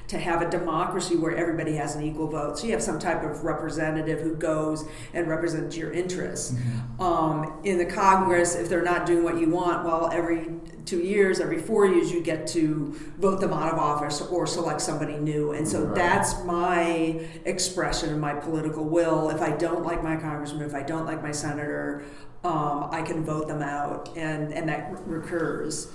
[0.08, 2.58] to have a democracy where everybody has an equal vote.
[2.58, 6.54] So you have some type of representative who goes and represents your interests.
[6.98, 10.50] Um, in the Congress, if they're not doing what you want, well, every
[10.86, 14.80] two years, every four years, you get to vote them out of office or select
[14.80, 15.52] somebody new.
[15.52, 15.94] And so Right.
[15.94, 19.28] that's my expression of my political will.
[19.30, 22.02] If I don't like my congressman, if I don't like my senator,
[22.44, 25.88] um, I can vote them out, and, and that recurs.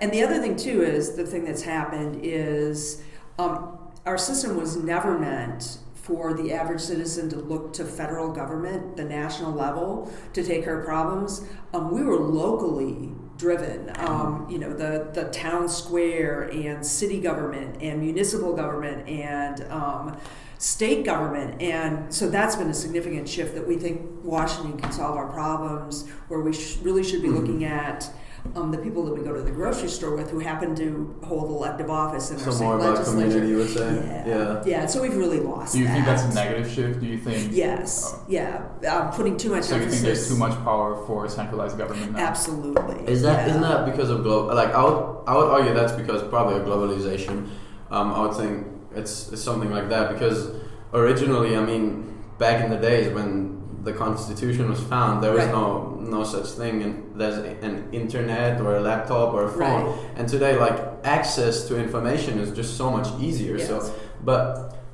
[0.00, 3.02] And the other thing, too, is the thing that's happened is
[3.38, 8.96] um, our system was never meant for the average citizen to look to federal government,
[8.96, 11.44] the national level, to take care of problems.
[11.74, 13.90] Um, we were locally driven.
[13.96, 20.16] Um, you know, the, the town square and city government and municipal government and um,
[20.58, 21.60] state government.
[21.60, 26.08] And so that's been a significant shift that we think Washington can solve our problems,
[26.28, 28.08] where we sh- really should be looking at.
[28.54, 31.48] Um, the people that we go to the grocery store with who happen to hold
[31.50, 33.28] elective office in our So state more about legislature.
[33.30, 33.94] community, you would say?
[33.94, 34.26] Yeah.
[34.26, 34.62] Yeah.
[34.66, 34.86] yeah.
[34.86, 35.92] So we've really lost Do you that.
[35.94, 37.00] think that's a negative shift?
[37.00, 37.52] Do you think?
[37.52, 38.12] Yes.
[38.14, 38.24] Oh.
[38.28, 38.66] Yeah.
[38.86, 42.18] Uh, putting too much So you think there's too much power for centralized government now?
[42.18, 43.06] Absolutely.
[43.10, 43.56] Is that yeah.
[43.58, 44.54] not that because of global?
[44.54, 47.48] Like I would I would argue that's because probably of globalization.
[47.90, 50.50] Um, I would think it's, it's something like that because
[50.92, 55.52] originally, I mean, back in the days when the Constitution was found, there was Right.
[55.60, 59.82] no no such thing, and there's an internet or a laptop or a phone.
[59.86, 59.96] Right.
[60.16, 63.56] And today, like access to information is just so much easier.
[63.56, 63.68] Yes.
[63.68, 63.76] So,
[64.24, 64.42] but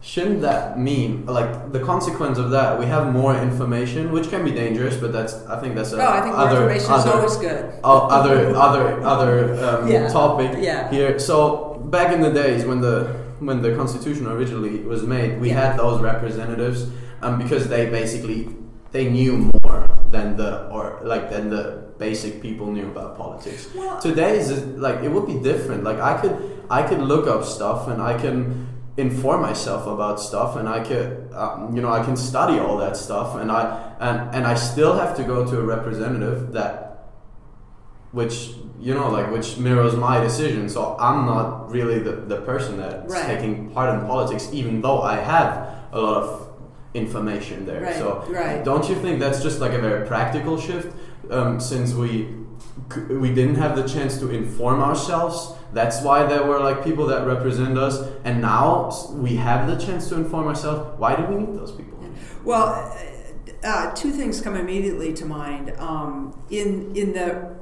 [0.01, 2.79] shouldn't that mean like the consequence of that?
[2.79, 6.09] We have more information, which can be dangerous, but that's I think that's a Oh,
[6.18, 7.64] I think more other is other always good.
[7.85, 8.83] other other
[9.14, 9.35] other
[9.66, 10.09] um, Yeah.
[10.20, 10.88] topic Yeah.
[10.90, 11.18] here.
[11.18, 11.37] So
[11.96, 12.96] back in the days when the
[13.40, 15.61] when the Constitution originally was made, we Yeah.
[15.62, 16.79] had those representatives
[17.22, 18.40] um, because they basically
[18.92, 23.68] they knew more than the or like than the basic people knew about politics.
[23.74, 25.85] Well, Today's is like it would be different.
[25.85, 30.57] Like I could I could look up stuff and I can inform myself about stuff
[30.57, 34.35] and I could um, you know I can study all that stuff and I and
[34.35, 36.85] and I still have to go to a representative that
[38.12, 42.79] which you know like which mirrors my decision so i'm not really the, the person
[42.79, 43.27] that's Right.
[43.27, 46.48] taking part in politics even though i have a lot of
[46.94, 48.64] information there Right, so right.
[48.64, 50.94] don't you think that's just like a very practical shift
[51.31, 52.29] um, since we
[53.11, 57.27] we didn't have the chance to inform ourselves that's why there were like people that
[57.27, 61.55] represent us and now we have the chance to inform ourselves why do we need
[61.59, 61.98] those people
[62.44, 65.74] Well, uh, uh, two things come immediately to mind.
[65.79, 67.55] Um, in in the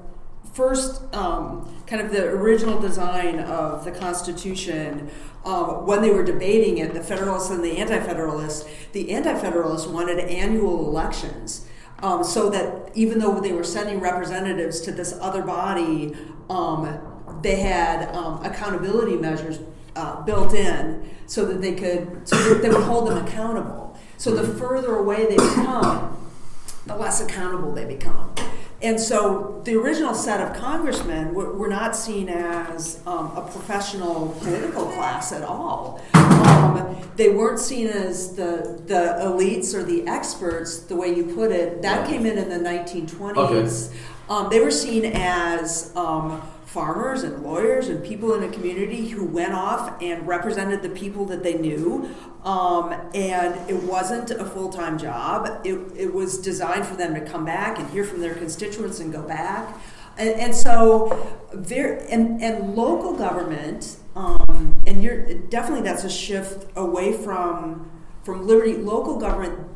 [0.52, 1.48] first um,
[1.86, 5.10] kind of the original design of the Constitution,
[5.44, 10.88] um, when they were debating it, the Federalists and the Anti-Federalists, the Anti-Federalists wanted annual
[10.88, 11.66] elections.
[12.02, 16.14] Um, so that even though they were sending representatives to this other body,
[16.50, 16.98] um,
[17.42, 19.60] they had um, accountability measures
[19.94, 23.98] uh, built in so that they could so that they would hold them accountable.
[24.18, 26.30] So the further away they become,
[26.84, 28.34] the less accountable they become.
[28.82, 34.36] And so the original set of congressmen were, were not seen as um, a professional
[34.40, 36.02] political class at all.
[36.12, 41.50] Um, they weren't seen as the, the elites or the experts, the way you put
[41.52, 41.80] it.
[41.80, 43.94] That came in in the 1920s.
[44.28, 46.42] Um, they were seen as um,
[46.76, 51.24] farmers and lawyers and people in a community who went off and represented the people
[51.24, 52.14] that they knew.
[52.44, 55.62] Um, and it wasn't a full time job.
[55.64, 59.10] It, it was designed for them to come back and hear from their constituents and
[59.10, 59.74] go back.
[60.18, 66.70] And, and so, very, and, and local government, um, and you're definitely that's a shift
[66.76, 67.90] away from
[68.22, 68.76] from liberty.
[68.76, 69.66] Local government,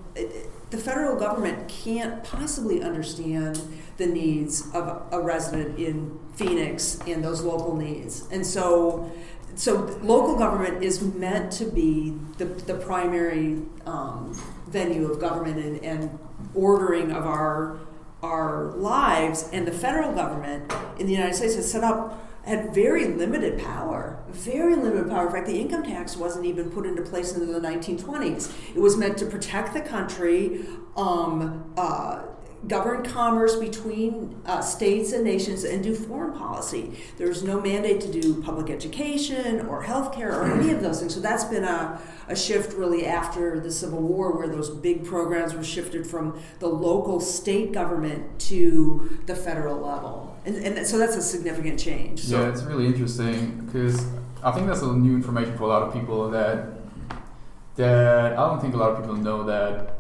[0.69, 3.59] the federal government can't possibly understand
[4.01, 8.27] the needs of a resident in Phoenix and those local needs.
[8.33, 9.13] And so,
[9.55, 14.33] so local government is meant to be the, the primary um,
[14.69, 16.19] venue of government and, and
[16.55, 17.79] ordering of our
[18.23, 19.49] our lives.
[19.53, 24.19] And the federal government in the United States has set up had very limited power,
[24.29, 25.27] very limited power.
[25.27, 28.75] In fact, the income tax wasn't even put into place until the 1920s.
[28.75, 30.65] It was meant to protect the country,
[30.97, 32.23] um, uh,
[32.69, 36.99] govern commerce between uh, states and nations, and do foreign policy.
[37.17, 41.15] There's no mandate to do public education or healthcare or any of those things.
[41.15, 45.55] So that's been a, a shift really after the Civil War, where those big programs
[45.55, 50.37] were shifted from the local state government to the federal level.
[50.45, 52.21] And, and so that's a significant change.
[52.21, 54.07] So, yeah, it's really interesting because
[54.43, 56.67] I think that's a new information for a lot of people that
[57.77, 60.00] that I don't think a lot of people know that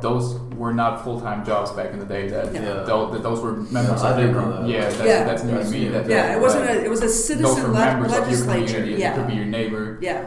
[0.00, 2.28] those were not full time jobs back in the day.
[2.28, 2.82] That, Yeah.
[2.84, 4.68] tho- that those were members I of your know that.
[4.68, 4.80] yeah.
[4.82, 5.24] That's, Yeah.
[5.24, 5.88] that's new to me.
[5.88, 8.24] That, yeah, it wasn't that a, it was a citizen were le- members of your
[8.26, 8.78] legislature.
[8.80, 9.02] community.
[9.02, 9.98] It could be your neighbor.
[10.00, 10.24] yeah.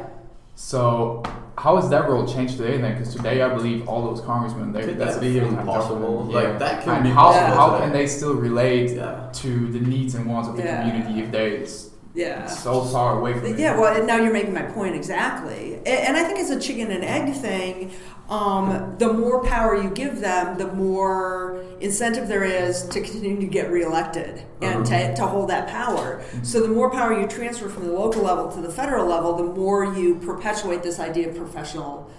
[0.56, 1.24] So
[1.58, 2.94] how has that role changed today then?
[2.98, 5.66] Because today I believe all those congressmen they Could that's that a be even full-time
[5.66, 6.28] job for possible?
[6.30, 6.36] Yeah.
[6.40, 7.84] Like, that can and be how, possible How today.
[7.84, 9.30] can they still relate Yeah.
[9.34, 10.82] to the needs and wants of the Yeah.
[10.90, 12.46] community if they it's Yeah.
[12.48, 13.60] so far away from it?
[13.60, 15.80] Yeah, well, and now you're making my point exactly.
[15.86, 17.92] A- And I think it's a chicken and egg thing.
[18.30, 23.48] Um, the more power you give them, the more incentive there is to continue to
[23.48, 26.22] get reelected and to, to hold that power.
[26.44, 29.44] So the more power you transfer from the local level to the federal level, the
[29.44, 32.12] more you perpetuate this idea of professional.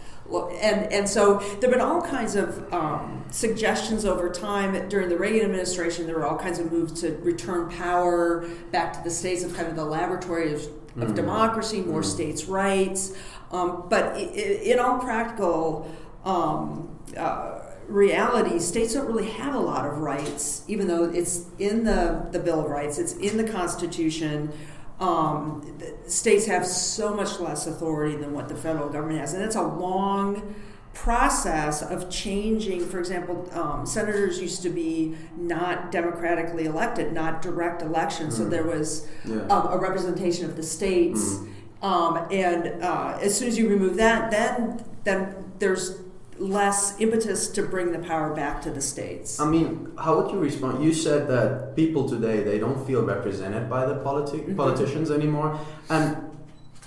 [0.61, 4.89] And, and so there have been all kinds of um, suggestions over time.
[4.89, 9.01] During the Reagan administration, there were all kinds of moves to return power back to
[9.05, 10.69] the states of kind of the laboratory of,
[11.01, 13.17] of democracy, more states' rights.
[13.51, 15.91] Um, but in all practical
[16.25, 21.85] um, uh, reality, states don't really have a lot of rights, even though it's in
[21.85, 24.53] the, the Bill of Rights, it's in the Constitution.
[25.01, 29.43] Um, the states have so much less authority than what the federal government has, and
[29.43, 30.55] it's a long
[30.93, 32.85] process of changing.
[32.87, 38.65] For example, um, senators used to be not democratically elected, not direct election, so there
[38.65, 39.37] was Yeah.
[39.47, 41.39] um, a representation of the states.
[41.83, 45.99] Um, and uh, as soon as you remove that, then then there's
[46.39, 49.39] less impetus to bring the power back to the states.
[49.41, 50.83] I mean, how would you respond?
[50.85, 54.57] You said that people today they don't feel represented by the politi- Mhm.
[54.57, 55.59] politicians anymore,
[55.91, 56.17] and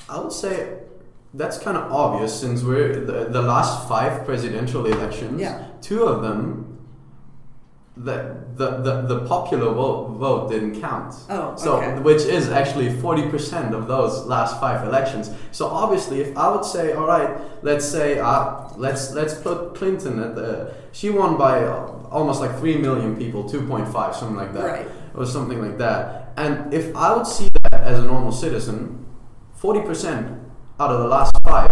[0.10, 0.80] I would say
[1.36, 5.40] that's kind of obvious since we're the, the last five presidential elections.
[5.42, 5.66] Yeah.
[5.82, 6.73] Two of them,
[7.96, 11.14] the the, the, the popular vote, vote didn't count.
[11.30, 12.00] Oh, So, okay.
[12.02, 15.32] which is actually 40% of those last five elections.
[15.52, 20.20] So obviously, if I would say, all right, let's say, uh, let's let's put Clinton
[20.22, 21.66] at the, she won by
[22.12, 24.88] almost like three million people, 2.5, something like that, Right.
[25.16, 26.34] or something like that.
[26.38, 29.06] And if I would see that as a normal citizen,
[29.62, 30.40] 40%
[30.80, 31.72] out of the last five.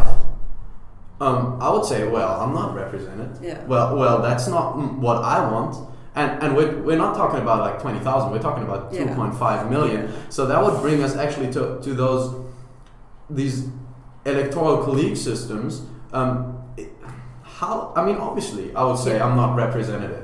[1.20, 3.38] Um, I would say, well, I'm not represented.
[3.44, 3.64] Yeah.
[3.66, 5.76] Well, well, that's not what I want.
[6.16, 9.04] And, and we're, we're not talking about like 20,000, we're talking about Yeah.
[9.16, 10.12] 2.5 million.
[10.30, 12.36] So that would bring us actually to, to those,
[13.30, 13.70] these
[14.26, 15.82] electoral college systems.
[16.12, 16.92] Um, it-
[17.44, 19.26] how, I mean, obviously, I would say Yeah.
[19.26, 20.21] I'm not representative.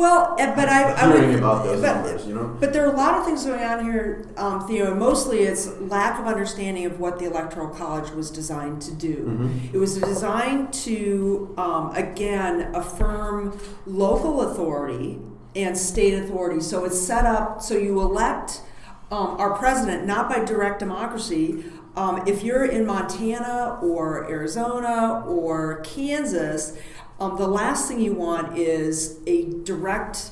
[0.00, 2.56] Well, eh, but I, I would, about those but, numbers, you know?
[2.58, 5.68] But there are a lot of things going on here, um, Theo, and mostly it's
[5.78, 9.16] lack of understanding of what the Electoral College was designed to do.
[9.26, 9.74] Mhm.
[9.74, 15.20] It was designed to, um, again, affirm local authority
[15.54, 16.60] and state authority.
[16.62, 18.62] So it's set up so you elect
[19.10, 21.64] um, our president not by direct democracy.
[21.96, 26.74] Um, if you're in Montana or Arizona or Kansas,
[27.20, 30.30] um, the last thing you want is a direct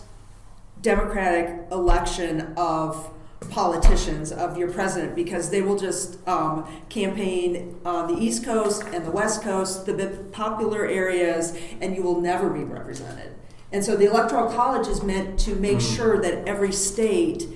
[0.81, 3.11] democratic election of
[3.51, 9.05] politicians of your president because they will just um, campaign on the east coast and
[9.05, 13.35] the west coast the popular areas and you will never be represented.
[13.71, 17.47] And so the electoral college is meant to make sure that every state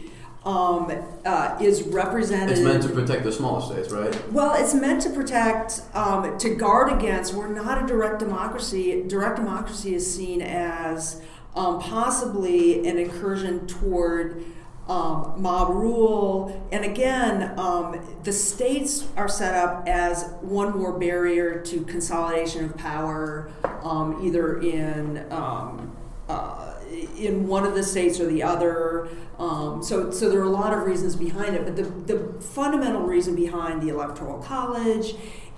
[0.45, 0.91] um,
[1.25, 4.33] uh, is represented It's meant to protect the smaller states, right?
[4.33, 7.35] well, it's meant to protect, um, to guard against.
[7.35, 9.05] We're not a direct democracy.
[9.07, 11.23] Direct democracy is seen as
[11.55, 14.45] um, possibly an incursion toward
[14.89, 16.67] um, mob rule.
[16.73, 22.77] And again, um, the states are set up as one more barrier to consolidation of
[22.77, 23.51] power,
[23.85, 25.97] um, either in um,
[26.29, 26.72] uh,
[27.17, 29.09] in one of the states or the other.
[29.39, 33.03] Um, so, so there are a lot of reasons behind it, but the, the fundamental
[33.03, 35.15] reason behind the Electoral College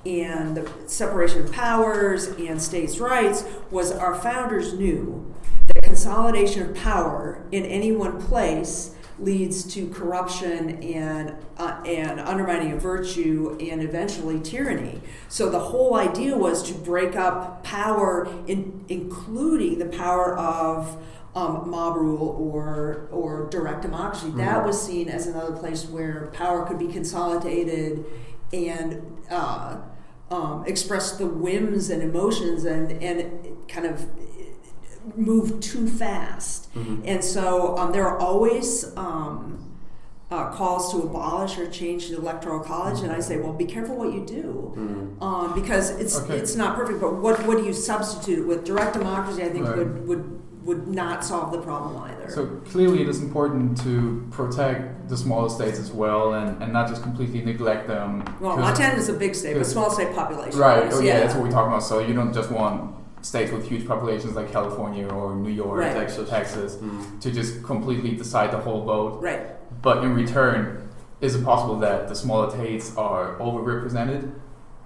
[0.07, 5.35] and the separation of powers and states' rights was our founders knew
[5.67, 12.73] that consolidation of power in any one place leads to corruption and uh, and undermining
[12.73, 15.01] of virtue and eventually tyranny.
[15.29, 21.01] So the whole idea was to break up power, in, including the power of
[21.35, 24.31] um, mob rule or or direct democracy.
[24.37, 24.67] That Mhm.
[24.67, 28.05] was seen as another place where power could be consolidated
[28.53, 29.77] and uh,
[30.31, 33.31] um, express the whims and emotions and and
[33.69, 34.07] kind of
[35.17, 36.73] move too fast.
[36.75, 37.03] Mhm.
[37.05, 39.59] And so um, there are always um,
[40.31, 43.97] uh, calls to abolish or change the electoral college, and I say, well, be careful
[43.97, 45.23] what you do, Mhm.
[45.23, 46.37] um, because it's Okay.
[46.39, 47.01] it's not perfect.
[47.01, 48.65] But what what do you substitute it with?
[48.65, 49.77] Direct democracy, I think, Right.
[49.79, 52.31] would would would not solve the problem either.
[52.31, 56.89] So clearly, it is important to protect the smaller states as well, and, and not
[56.89, 58.25] just completely neglect them.
[58.41, 60.59] well, 'Cause- Montana is a big state, but small state population.
[60.59, 60.89] Right.
[60.93, 61.83] Oh, yeah, that's what we're talking about.
[61.83, 65.93] So you don't just want states with huge populations like California or New York, Right.
[65.95, 66.29] Texas.
[66.29, 67.21] Texas, Mhm.
[67.21, 69.21] to just completely decide the whole vote.
[69.23, 69.43] Right.
[69.83, 70.89] But in return,
[71.21, 74.31] is it possible that the smaller states are overrepresented?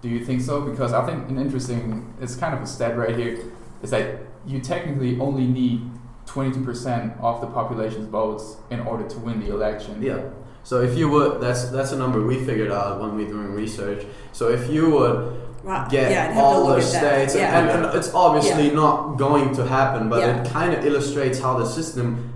[0.02, 0.60] Do you think so?
[0.60, 3.38] Because I think an interesting, it's kind of a stat right here,
[3.82, 4.06] is that
[4.46, 5.90] you technically only need
[6.26, 10.00] 22% of the population's votes in order to win the election.
[10.02, 10.20] Yeah.
[10.64, 13.52] So if you would, that's that's a number we figured out when we were doing
[13.54, 14.04] research.
[14.32, 15.86] So if you would Wow.
[15.90, 17.58] get yeah, I'd have to all the states, Yeah.
[17.58, 18.74] and, and it's obviously Yeah.
[18.74, 20.42] not going to happen, but Yeah.
[20.42, 22.32] it kind of illustrates how the system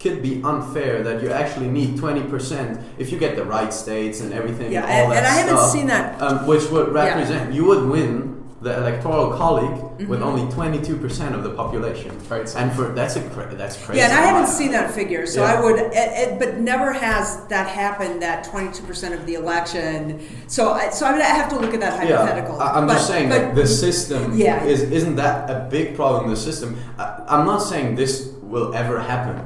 [0.00, 1.02] could be unfair.
[1.02, 4.72] That you actually need twenty percent if you get the right states and everything.
[4.72, 6.22] yeah, and all and, that and I haven't seen that.
[6.22, 7.04] um, which would Yeah.
[7.04, 9.76] represent you would win the electoral college
[10.08, 10.22] with Mhm.
[10.28, 12.12] only twenty two percent of the population.
[12.30, 12.48] Right.
[12.56, 13.98] And for that's a cra- that's crazy.
[14.00, 15.52] Yeah, and I haven't seen that figure, so Yeah.
[15.54, 18.22] I would, it, it, but never has that happened.
[18.22, 20.20] That twenty-two percent of the election.
[20.46, 22.56] So, I, so I mean, I have to look at that hypothetical.
[22.56, 24.62] Yeah, I, I'm but, just saying but, that the system Yeah.
[24.64, 26.30] is isn't that a big problem?
[26.30, 26.76] The system.
[26.98, 29.36] I, I'm not saying this will ever happen,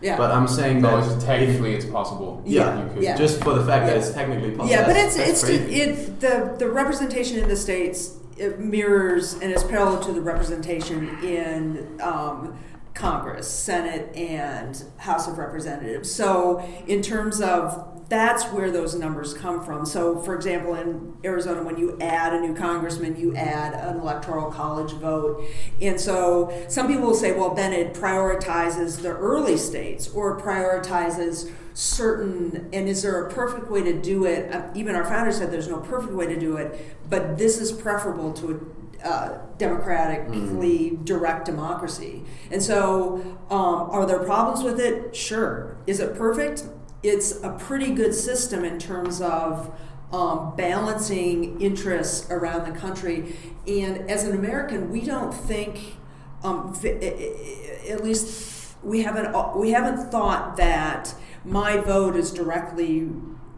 [0.00, 2.42] yeah, but I'm saying no, that it's just technically it's possible.
[2.44, 3.02] Yeah, you could.
[3.02, 3.16] yeah.
[3.16, 4.70] just for the fact that it's technically possible.
[4.70, 8.00] yeah, but that's- it's it's it the the representation in the states
[8.42, 12.00] it mirrors and is parallel to the representation in.
[12.00, 12.58] Um,
[12.94, 16.10] Congress, Senate, and House of Representatives.
[16.10, 19.86] So, in terms of that's where those numbers come from.
[19.86, 24.50] So, for example, in Arizona, when you add a new congressman, you add an electoral
[24.50, 25.44] college vote.
[25.80, 31.50] And so, some people will say, well, then it prioritizes the early states or prioritizes
[31.74, 34.54] certain, and is there a perfect way to do it?
[34.54, 37.72] Uh, Even our founders said there's no perfect way to do it, but this is
[37.72, 38.74] preferable to
[39.04, 42.22] a uh, democratically direct democracy.
[42.50, 45.16] And so, um, are there problems with it?
[45.16, 45.76] Sure.
[45.86, 46.64] Is it perfect?
[47.02, 49.74] It's a pretty good system in terms of
[50.12, 53.34] um, balancing interests around the country.
[53.66, 55.96] And as an American, we don't think,
[56.44, 62.30] um, v- i- i- at least we haven't we haven't thought that my vote is
[62.32, 63.08] directly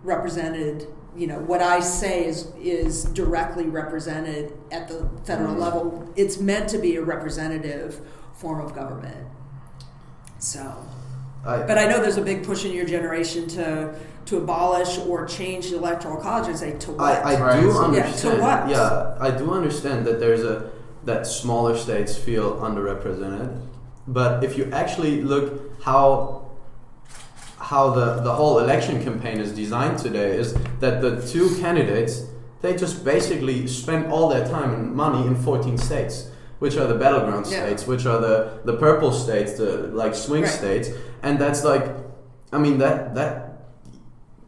[0.02, 0.86] represented
[1.16, 5.60] you know what I say is is directly represented at the federal Mhm.
[5.60, 6.04] level.
[6.16, 8.00] It's meant to be a representative
[8.34, 9.26] form of government.
[10.38, 10.72] So,
[11.46, 13.94] I, but I know there's a big push in your generation to
[14.26, 17.24] to abolish or change the electoral college and say to what?
[17.26, 18.40] I, I Right, do so- Yeah, to understand.
[18.40, 18.68] what?
[18.70, 20.70] Yeah, I do understand that there's a
[21.04, 23.60] that smaller states feel underrepresented,
[24.08, 26.40] but if you actually look how
[27.58, 32.22] how the, the whole election campaign is designed today is that the two candidates
[32.62, 36.30] they just basically spend all their time and money in 14 states
[36.64, 37.60] which are the battleground Yeah.
[37.62, 38.36] states which are the
[38.70, 39.70] the purple states the
[40.02, 40.58] like swing Right.
[40.60, 40.86] states
[41.26, 41.84] and that's like
[42.56, 43.30] i mean that that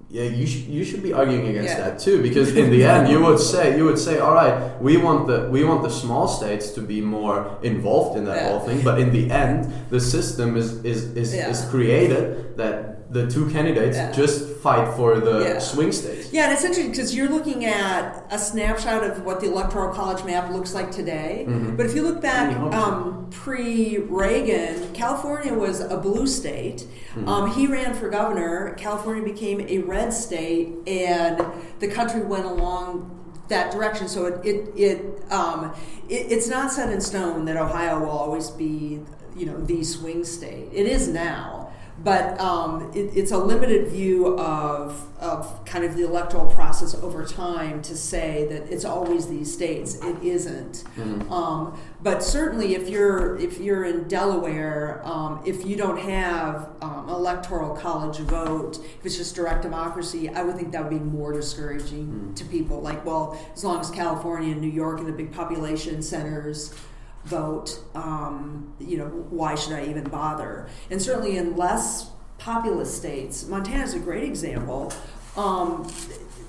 [0.09, 1.85] yeah you should you should be arguing against Yeah.
[1.85, 4.55] that too because in the end you would say you would say all right
[4.89, 7.37] we want the we want the small states to be more
[7.73, 8.49] involved in that Yeah.
[8.49, 9.59] whole thing but in the end
[9.95, 11.51] the system is is is, Yeah.
[11.53, 12.23] is created
[12.61, 12.77] that
[13.11, 14.11] the two candidates Yeah.
[14.11, 15.59] just fight for the Yeah.
[15.61, 19.47] swing states Yeah, and it's interesting because you're looking at a snapshot of what the
[19.47, 21.47] electoral college map looks like today.
[21.49, 21.77] Mhm.
[21.77, 26.85] But if you look back um, pre-Reagan, California was a blue state.
[27.17, 27.29] Mhm.
[27.29, 28.75] Um, he ran for governor.
[28.77, 31.43] California became a red state, and
[31.79, 33.11] the country went along
[33.49, 34.09] that direction.
[34.09, 35.71] So it it, it, um,
[36.09, 39.01] it it's not set in stone that Ohio will always be
[39.37, 40.69] you know the swing state.
[40.73, 41.66] It is now
[41.99, 47.24] but um, it, it's a limited view of, of kind of the electoral process over
[47.24, 49.97] time to say that it's always these states.
[50.03, 50.84] It isn't.
[50.97, 51.30] Mhm.
[51.30, 57.09] Um, but certainly, if you're if you're in Delaware, um, if you don't have um,
[57.09, 61.32] electoral college vote, if it's just direct democracy, I would think that would be more
[61.32, 62.36] discouraging Mm.
[62.36, 62.80] to people.
[62.80, 66.72] Like, well, as long as California and New York and the big population centers
[67.27, 70.68] vote, um, you know, why should I even bother?
[70.91, 74.93] And certainly in less populous states, Montana is a great example.
[75.37, 75.91] Um,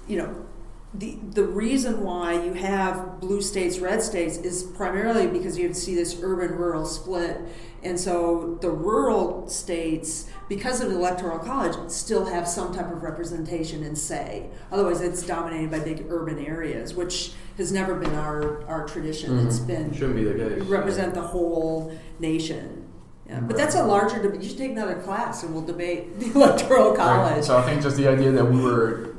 [0.08, 0.46] you know,
[0.94, 5.96] the the reason why you have blue states, red states is primarily because you see
[5.96, 7.42] this urban rural split,
[7.84, 13.04] and so the rural states, because of the electoral college, still have some type of
[13.04, 14.50] representation and say.
[14.72, 19.32] Otherwise, it's dominated by big urban areas, which has never been our our tradition.
[19.38, 19.46] Mhm.
[19.48, 20.64] It's been Shouldn't be the case.
[20.70, 22.84] represent the whole nation.
[23.28, 24.42] Yeah, but that's a larger debate.
[24.42, 26.98] You should take another class and we'll debate the electoral Right.
[26.98, 27.44] college.
[27.44, 29.10] So I think just the idea that we were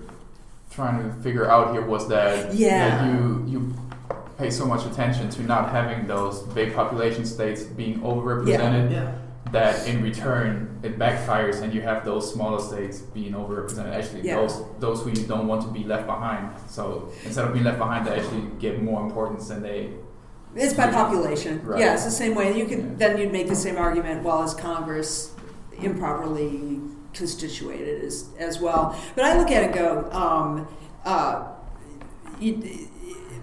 [0.70, 3.04] trying to figure out here was that, Yeah.
[3.04, 3.74] that you you
[4.38, 9.10] pay so much attention to not having those big population states being overrepresented Yeah.
[9.52, 13.92] That in return it backfires and you have those smaller states being overrepresented.
[13.94, 14.36] Actually, Yeah.
[14.36, 16.50] those those who you don't want to be left behind.
[16.68, 19.90] So instead of being left behind, they actually get more importance than they.
[20.54, 21.60] It's by population.
[21.64, 21.80] Right.
[21.80, 22.56] Yeah, it's the same way.
[22.58, 22.94] You could Yeah.
[22.96, 24.22] then you'd make the same argument.
[24.24, 25.32] Well, as Congress
[25.80, 26.80] improperly
[27.14, 28.94] constituted as as well.
[29.14, 30.66] But I look at it go, um,
[31.04, 31.42] uh,
[32.40, 32.88] you,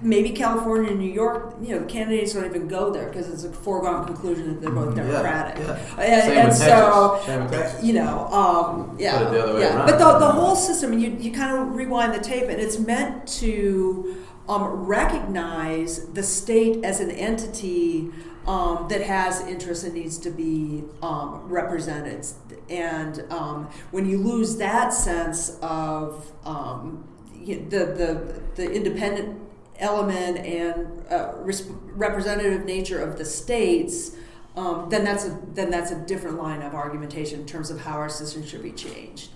[0.01, 1.55] maybe California and New York.
[1.61, 4.71] You know, the candidates don't even go there because it's a foregone conclusion that they're
[4.71, 5.63] both Yeah, Democratic.
[5.63, 6.01] yeah.
[6.01, 6.65] And, Same and with so.
[6.65, 7.25] Texas.
[7.25, 7.83] Same with Texas.
[7.83, 9.85] You know, um, yeah, Put it the other way yeah.
[9.85, 13.27] But the, the whole system, you, you kind of rewind the tape, and it's meant
[13.39, 18.11] to um, recognize the state as an entity
[18.47, 22.25] um, that has interests and needs to be um, represented.
[22.69, 27.07] And um, when you lose that sense of um,
[27.43, 29.41] the, the, the independent
[29.79, 34.11] element and uh, res- representative nature of the states,
[34.55, 37.93] um, then that's a then that's a different line of argumentation in terms of how
[37.93, 39.29] our system should be changed.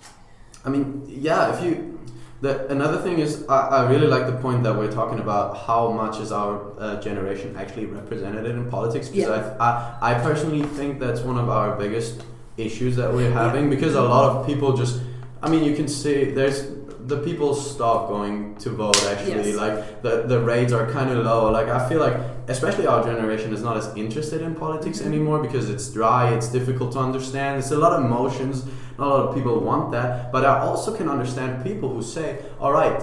[0.66, 1.56] I mean, yeah.
[1.56, 2.00] If you,
[2.42, 5.92] the another thing is, I, I really like the point that we're talking about how
[5.92, 9.10] much is our uh, generation actually represented in politics.
[9.10, 9.58] Because Yeah.
[9.60, 12.24] I, I, I personally think that's one of our biggest
[12.58, 13.70] issues that we're having.
[13.70, 15.02] Because a lot of people just,
[15.42, 16.64] I mean, you can see there's
[17.08, 19.02] the people stop going to vote.
[19.06, 19.56] Actually, Yes.
[19.58, 21.50] like the the rates are kind of low.
[21.52, 25.14] Like I feel like, especially our generation is not as interested in politics Mm-hmm.
[25.14, 26.34] anymore because it's dry.
[26.34, 27.60] It's difficult to understand.
[27.60, 28.66] It's a lot of emotions.
[28.98, 32.28] Not a lot of people want that, but I also can understand people who say,
[32.60, 33.02] "All right,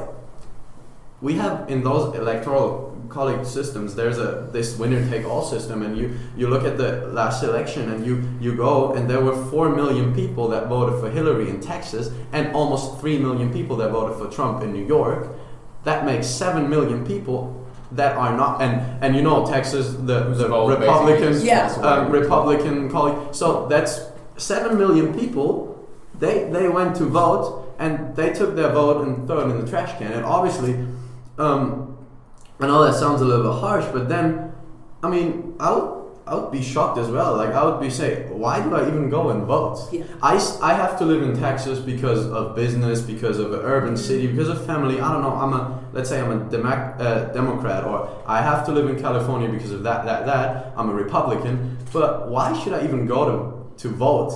[1.22, 5.92] we have in those electoral college systems, there's a this winner take all system, and
[6.00, 6.06] you
[6.38, 6.90] you look at the
[7.20, 8.14] last election, and you
[8.44, 12.04] you go, and there were four million people that voted for Hillary in Texas,
[12.36, 15.22] and almost three million people that voted for Trump in New York.
[15.88, 17.40] That makes seven million people."
[17.92, 21.70] That are not and and you know Texas the the Vote Republicans is Yeah.
[21.88, 23.16] um, Republican college.
[23.40, 23.92] So that's
[24.36, 25.48] seven million people.
[26.22, 27.44] They they went to vote
[27.78, 30.10] and they took their vote and threw it in the trash can.
[30.18, 30.72] And obviously,
[31.38, 31.95] um,
[32.60, 34.52] I know that sounds a little bit harsh, but then,
[35.02, 35.96] I mean, I would
[36.28, 37.36] I would be shocked as well.
[37.36, 39.88] Like I would be say, why do I even go and vote?
[39.92, 40.02] Yeah.
[40.20, 44.26] I, I have to live in Texas because of business, because of an urban city,
[44.26, 45.00] because of family.
[45.00, 45.30] I don't know.
[45.36, 49.00] I'm a let's say I'm a Demo- uh, Democrat, or I have to live in
[49.00, 50.72] California because of that, that, that.
[50.76, 51.78] I'm a Republican.
[51.92, 54.32] But why should I even go to to vote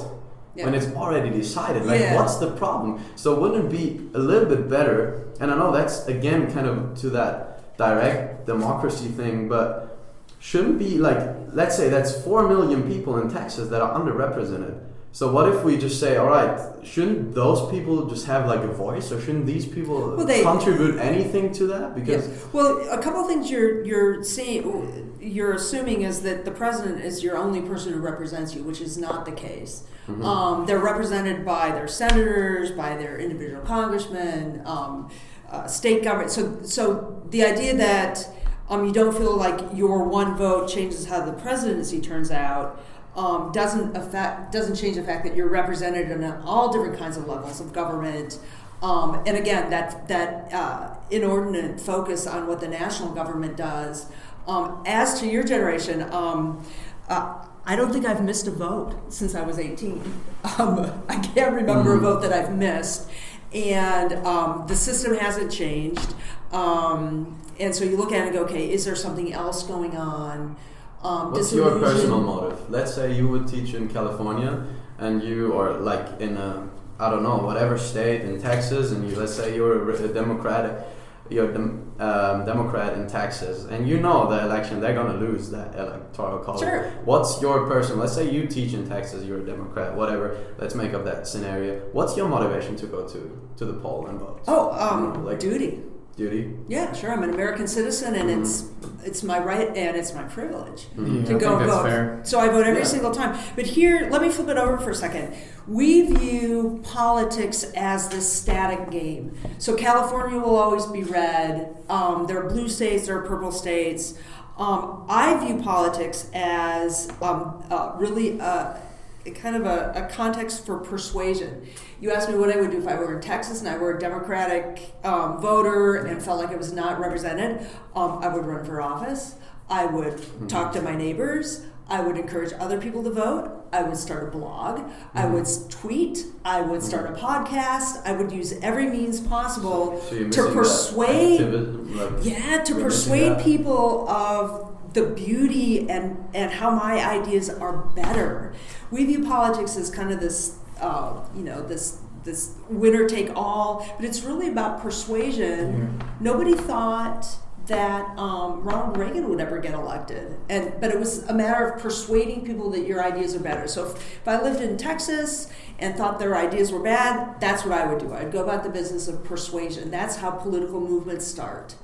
[0.54, 1.86] when it's already decided?
[1.86, 2.14] Like, Yeah.
[2.14, 3.02] what's the problem?
[3.16, 5.26] So wouldn't it be a little bit better?
[5.40, 7.49] And I know that's again kind of to that
[7.80, 9.98] direct democracy thing, but
[10.38, 11.20] shouldn't be like
[11.52, 14.74] let's say that's 4 million people in Texas that are underrepresented.
[15.12, 16.56] So what if we just say, all right,
[16.86, 20.98] shouldn't those people just have like a voice, or shouldn't these people Well, they- contribute
[20.98, 21.96] anything to that?
[21.96, 22.28] Because.
[22.52, 27.24] Well, a couple of things you're you're seeing, you're assuming is that the president is
[27.24, 29.82] your only person who represents you, which is not the case.
[30.06, 30.24] Mm-hmm.
[30.24, 35.10] Um, they're represented by their senators, by their individual congressmen, um,
[35.50, 36.30] uh, state government.
[36.30, 38.26] So, so the idea that
[38.68, 42.82] um, you don't feel like your one vote changes how the presidency turns out.
[43.16, 47.26] Um, doesn't affect doesn't change the fact that you're represented in all different kinds of
[47.26, 48.38] levels of government,
[48.84, 54.06] um, and again, that that uh, inordinate focus on what the national government does.
[54.46, 56.64] Um, as to your generation, um,
[57.08, 60.02] uh, I don't think I've missed a vote since I was 18.
[60.58, 61.98] Um, I can't remember Mhm.
[61.98, 63.10] a vote that I've missed,
[63.54, 66.14] and um, the system hasn't changed.
[66.52, 69.96] Um, and so you look at it and go, okay, is there something else going
[69.96, 70.56] on?
[71.02, 72.70] Um, what's your personal motive?
[72.70, 74.66] Let's say you would teach in California,
[74.98, 79.16] and you are like in a I don't know whatever state in Texas, and you
[79.16, 80.86] let's say you're a, a Democratic.
[81.30, 85.50] You're a dem, um, Democrat in Texas, and you know the election they're gonna lose
[85.50, 86.60] that electoral college.
[86.60, 86.90] Sure.
[87.04, 87.98] What's your person?
[87.98, 90.36] Let's say you teach in Texas, you're a Democrat, whatever.
[90.58, 91.80] Let's make up that scenario.
[91.92, 94.40] What's your motivation to go to to the poll and vote?
[94.48, 95.82] Oh, um, You know, like- duty.
[96.16, 96.52] Duty.
[96.68, 97.10] Yeah, sure.
[97.12, 98.40] I'm an American citizen, and Mhm.
[98.42, 98.64] it's
[99.02, 101.82] it's my right and it's my privilege Yeah, to I go think that's vote.
[101.84, 102.20] fair.
[102.22, 102.86] So I vote every Yeah.
[102.86, 103.38] single time.
[103.56, 105.32] But here, let me flip it over for a second.
[105.66, 109.32] We view politics as this static game.
[109.56, 111.74] So California will always be red.
[111.88, 114.14] Um, there are blue states, there are purple states.
[114.58, 118.76] Um, I view politics as um, uh, really a,
[119.24, 121.62] a kind of a, a context for persuasion.
[122.00, 123.96] You asked me what I would do if I were in Texas and I were
[123.96, 127.66] a Democratic um, voter and felt like I was not represented.
[127.94, 129.34] Um, I would run for office.
[129.68, 131.66] I would talk to my neighbors.
[131.88, 133.66] I would encourage other people to vote.
[133.72, 134.88] I would start a blog.
[135.14, 136.24] I would tweet.
[136.44, 138.04] I would start a podcast.
[138.06, 141.40] I would use every means possible So to persuade.
[141.42, 148.52] like- Yeah, to persuade people of the beauty and, and how my ideas are better.
[148.90, 153.86] We view politics as kind of this, uh, you know, this this winner take all,
[153.96, 156.02] but it's really about persuasion.
[156.20, 157.26] Nobody thought
[157.66, 161.80] that um, Ronald Reagan would ever get elected, and but it was a matter of
[161.80, 163.66] persuading people that your ideas are better.
[163.68, 167.72] So if, if I lived in Texas and thought their ideas were bad, that's what
[167.72, 168.12] I would do.
[168.12, 169.90] I'd go about the business of persuasion.
[169.90, 171.76] That's how political movements start.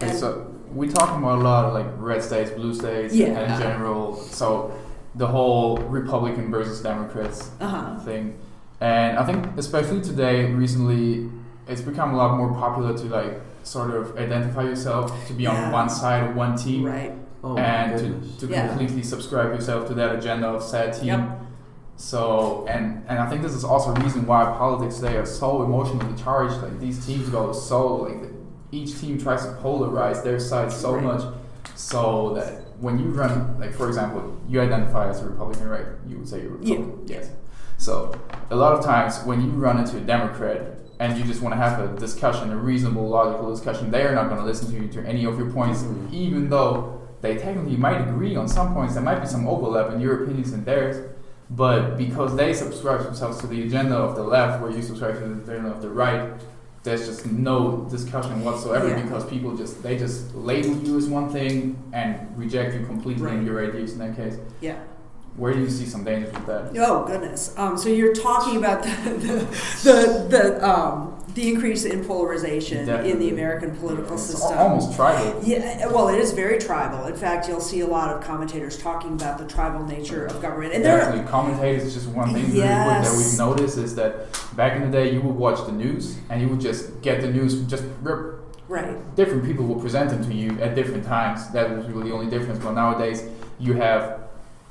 [0.00, 3.26] And so we're talking about a lot of like red states, blue states, Yeah.
[3.38, 4.16] and in general.
[4.16, 4.72] So
[5.14, 7.98] the whole Republican versus Democrats Uh-huh.
[8.00, 8.34] thing,
[8.80, 11.30] and I think especially today, recently,
[11.68, 15.66] it's become a lot more popular to like sort of identify yourself to be Yeah.
[15.66, 17.12] on one side of one team, Right.
[17.42, 18.68] Oh my and to, to Yeah.
[18.68, 21.06] completely subscribe yourself to that agenda of said team.
[21.08, 21.40] Yep.
[21.96, 25.62] So and and I think this is also a reason why politics today are so
[25.62, 26.60] emotionally charged.
[26.62, 28.22] Like these teams go so like
[28.72, 31.04] each team tries to polarize their side so Right.
[31.04, 31.22] much,
[31.76, 35.86] so that when you run like for example, you identify as a Republican, right?
[36.06, 37.06] You would say you're a Republican.
[37.06, 37.30] Yes.
[37.78, 38.14] So
[38.50, 40.60] a lot of times when you run into a Democrat
[41.00, 44.26] and you just want to have a discussion, a reasonable, logical discussion, they are not
[44.28, 46.12] going to listen to you to any of your points, Mhm.
[46.12, 48.94] even though they technically might agree on some points.
[48.94, 50.96] There might be some overlap in your opinions and theirs,
[51.50, 55.24] but because they subscribe themselves to the agenda of the left, where you subscribe to
[55.26, 56.22] the agenda of the right,
[56.84, 59.02] there's just no discussion whatsoever Yeah.
[59.02, 63.42] because people just they just label you as one thing and reject you completely Right.
[63.42, 64.36] your ideas in that case.
[64.60, 64.76] Yeah.
[65.36, 66.70] Where do you see some dangers with that?
[66.78, 67.52] Oh goodness.
[67.58, 69.34] Um, so you're talking about the the
[69.82, 74.56] the, the, um, the increase in polarization in the American political It's system.
[74.56, 75.40] almost tribal.
[75.42, 77.06] Yeah, well, it is very tribal.
[77.06, 80.74] In fact, you'll see a lot of commentators talking about the tribal nature of government,
[80.74, 80.98] and there.
[80.98, 84.96] Definitely, commentators is just one thing really that we've noticed is that back in the
[84.96, 88.40] day you would watch the news and you would just get the news just rip
[88.68, 89.14] Right.
[89.16, 91.50] different people will present them to you at different times.
[91.50, 92.62] That was really the only difference.
[92.64, 93.24] But nowadays,
[93.58, 94.20] you have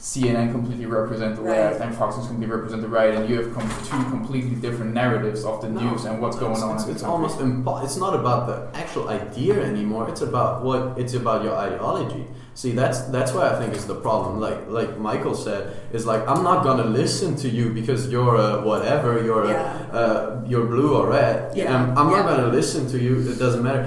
[0.03, 1.59] CNN completely represent the Right.
[1.59, 4.93] left and Fox News completely represent the right, and you have com- two completely different
[4.93, 6.75] narratives of the No, news and what's going it's, on.
[6.75, 10.09] It's, it's almost impo- It's not about the actual idea anymore.
[10.09, 10.81] It's about what.
[10.97, 12.25] It's about your ideology.
[12.53, 14.41] See, that's that's why I think is the problem.
[14.41, 15.61] Like like Michael said,
[15.93, 19.23] is like I'm not gonna listen to you because you're a whatever.
[19.27, 19.85] You're Yeah.
[19.93, 21.55] a uh, you're blue or red.
[21.55, 21.73] Yeah.
[21.73, 23.13] Um, I'm not gonna listen to you.
[23.31, 23.85] It doesn't matter.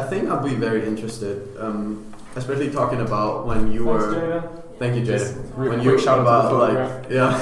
[0.00, 2.04] I think I'll be very interested, um,
[2.36, 4.42] especially talking about when you were.
[4.78, 5.56] Thank you, Just Jada.
[5.56, 7.38] real When you shout about the like yeah,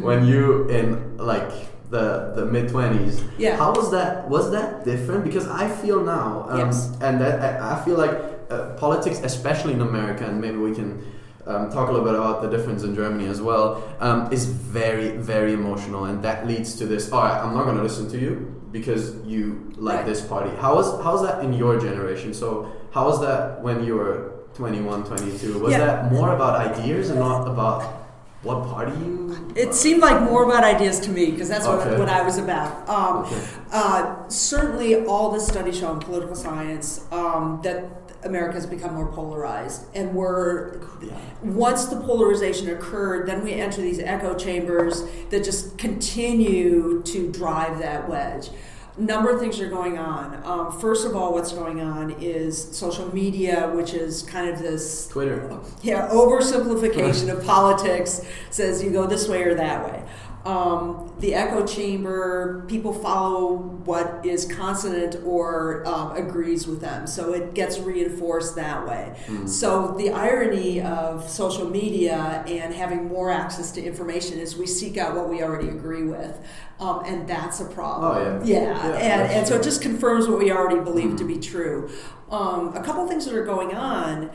[0.06, 1.50] when you in like
[1.90, 3.22] the the mid twenties.
[3.38, 3.56] Yeah.
[3.56, 4.28] How was that?
[4.28, 5.24] Was that different?
[5.24, 6.90] Because I feel now, um, Yes.
[7.00, 8.14] and that I, I feel like
[8.50, 11.02] uh, politics, especially in America, and maybe we can
[11.46, 15.10] um, talk a little bit about the difference in Germany as well, um, is very
[15.16, 17.10] very emotional, and that leads to this.
[17.12, 18.32] All right, I'm not going to listen to you
[18.72, 20.06] because you like Right.
[20.06, 20.50] this party.
[20.56, 22.34] How is how's that in your generation?
[22.34, 25.58] So how was that when you were 21, 22?
[25.58, 25.78] Was Yeah.
[25.78, 27.82] that more about ideas and not about
[28.42, 29.36] what party you?
[29.54, 31.98] It seemed like more about ideas to me because that's what, Okay.
[31.98, 32.88] what I was about.
[32.88, 33.36] Um, Okay.
[33.72, 37.84] uh, certainly, all the studies show in political science um, that
[38.24, 40.78] America has become more polarized, and we're
[41.42, 47.78] once the polarization occurred, then we enter these echo chambers that just continue to drive
[47.78, 48.50] that wedge.
[48.98, 50.42] Number of things are going on.
[50.44, 55.08] Um, first of all, what's going on is social media, which is kind of this
[55.08, 55.58] Twitter.
[55.82, 60.02] yeah, oversimplification of politics says you go this way or that way.
[60.44, 67.34] Um, the echo chamber, people follow what is consonant or um, agrees with them, so
[67.34, 69.14] it gets reinforced that way.
[69.26, 69.46] Mm.
[69.46, 74.96] So the irony of social media and having more access to information is we seek
[74.96, 76.38] out what we already agree with,
[76.78, 78.40] um, and that's a problem.
[78.40, 78.56] Oh, yeah.
[78.62, 81.28] yeah, Yeah, and, and so it just confirms what we already believe to Mhm.
[81.28, 81.90] be true.
[82.30, 84.30] Um, a couple things that are going on.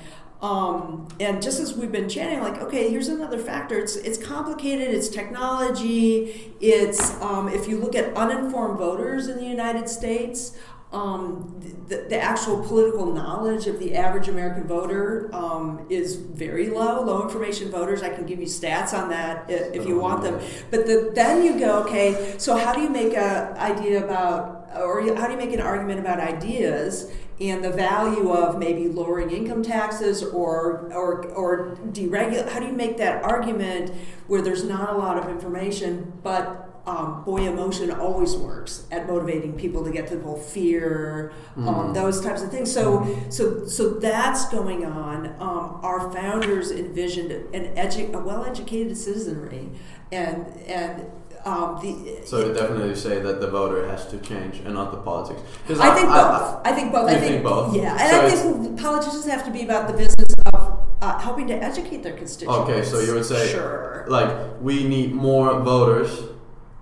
[0.45, 3.79] Um, and just as we've been chatting, like, okay, here's another factor.
[3.79, 4.89] It's it's complicated.
[4.93, 6.53] It's technology.
[6.61, 10.55] It's um, if you look at uninformed voters in the United States,
[10.91, 17.03] um, the, the actual political knowledge of the average American voter um, is very low.
[17.03, 18.03] Low information voters.
[18.03, 20.39] I can give you stats on that if, if you want them.
[20.69, 22.35] But the, then you go, okay.
[22.37, 25.99] So how do you make an idea about, or how do you make an argument
[25.99, 27.11] about ideas?
[27.39, 32.49] And the value of maybe lowering income taxes or or or deregulate.
[32.49, 33.91] How do you make that argument
[34.27, 39.53] where there's not a lot of information, but um, boy, emotion always works at motivating
[39.53, 41.93] people to get to the whole fear, um, mm.
[41.95, 42.71] those types of things.
[42.71, 45.27] So, so, so that's going on.
[45.39, 49.69] Um, our founders envisioned an edu- a well-educated citizenry,
[50.11, 51.09] and and
[51.45, 54.97] um, the, so you definitely say that the voter has to change and not the
[54.97, 55.39] politics.
[55.69, 56.17] I, I, think both.
[56.17, 57.09] I, I, think both.
[57.09, 57.75] I think, think, both.
[57.75, 61.45] Yeah, and so I think politicians have to be about the business of uh, helping
[61.47, 62.67] to educate their constituents.
[62.67, 64.05] Okay, so you would say, sure.
[64.07, 66.23] like, we need more voters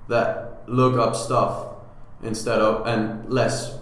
[0.07, 1.75] that look up stuff
[2.23, 3.77] instead of and less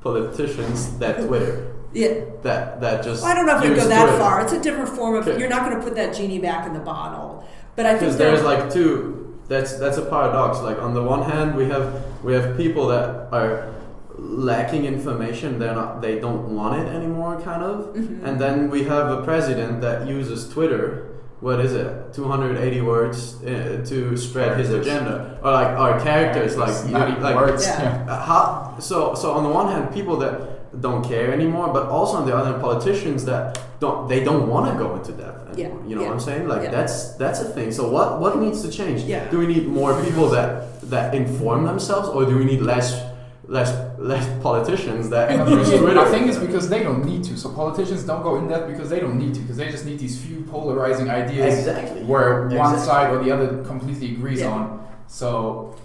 [0.00, 1.72] politicians that Twitter.
[1.92, 2.24] Yeah.
[2.42, 3.22] That that just.
[3.22, 4.18] Well, I don't know if it go that Twitter.
[4.18, 4.42] far.
[4.42, 5.26] It's a different form of.
[5.28, 5.38] Okay.
[5.38, 7.48] You're not going to put that genie back in the bottle.
[7.76, 9.25] But I think there's like two.
[9.48, 10.60] That's that's a paradox.
[10.60, 13.72] Like on the one hand, we have we have people that are
[14.18, 15.58] lacking information.
[15.58, 16.02] They're not.
[16.02, 17.94] They don't want it anymore, kind of.
[17.94, 18.26] Mm-hmm.
[18.26, 23.84] And then we have a president that uses Twitter what is it 280 words uh,
[23.86, 28.06] to spread his agenda or like our characters like you, like words yeah.
[28.08, 32.16] Uh, how so so on the one hand people that don't care anymore but also
[32.16, 35.80] on the other hand politicians that don't they don't want to go into depth anymore.
[35.82, 35.88] Yeah.
[35.88, 36.08] you know yeah.
[36.08, 36.70] what i'm saying like yeah.
[36.70, 39.28] that's that's a thing so what what needs to change yeah.
[39.30, 43.02] do we need more people that that inform themselves or do we need less
[43.48, 45.98] less less politicians that use Twitter.
[45.98, 47.36] I think it's because they don't need to.
[47.36, 49.40] So politicians don't go in depth because they don't need to.
[49.40, 52.02] Because they just need these few polarizing ideas exactly.
[52.04, 52.58] where exactly.
[52.58, 54.48] one side or the other completely agrees yeah.
[54.48, 54.86] on.
[55.06, 55.76] So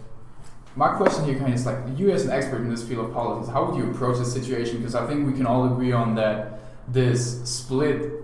[0.76, 3.14] my question here kind of is like you as an expert in this field of
[3.14, 4.78] politics, how would you approach this situation?
[4.78, 8.21] Because I think we can all agree on that this split.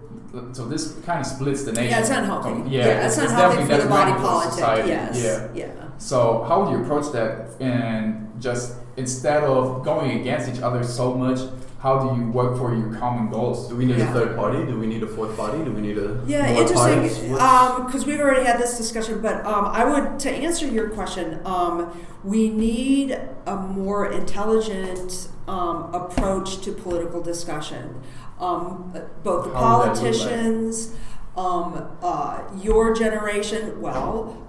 [0.53, 1.91] So this kind of splits the nation.
[1.91, 2.49] Yeah, it's unhealthy.
[2.49, 4.87] Um, yeah, yeah, it's, it's unhealthy for the body politic.
[4.87, 5.23] Yes.
[5.23, 5.49] Yeah.
[5.53, 5.87] Yeah.
[5.97, 11.13] So how would you approach that and just instead of going against each other so
[11.13, 11.39] much,
[11.79, 13.69] how do you work for your common goals?
[13.69, 14.09] Do we need yeah.
[14.09, 14.65] a third party?
[14.65, 15.63] Do we need a fourth party?
[15.63, 16.49] Do we need a yeah?
[16.49, 19.21] Interesting, because um, we've already had this discussion.
[19.21, 25.93] But um, I would to answer your question, um, we need a more intelligent um,
[25.93, 28.01] approach to political discussion.
[28.39, 30.93] Um, both the how politicians,
[31.35, 34.47] um, uh, your generation, well,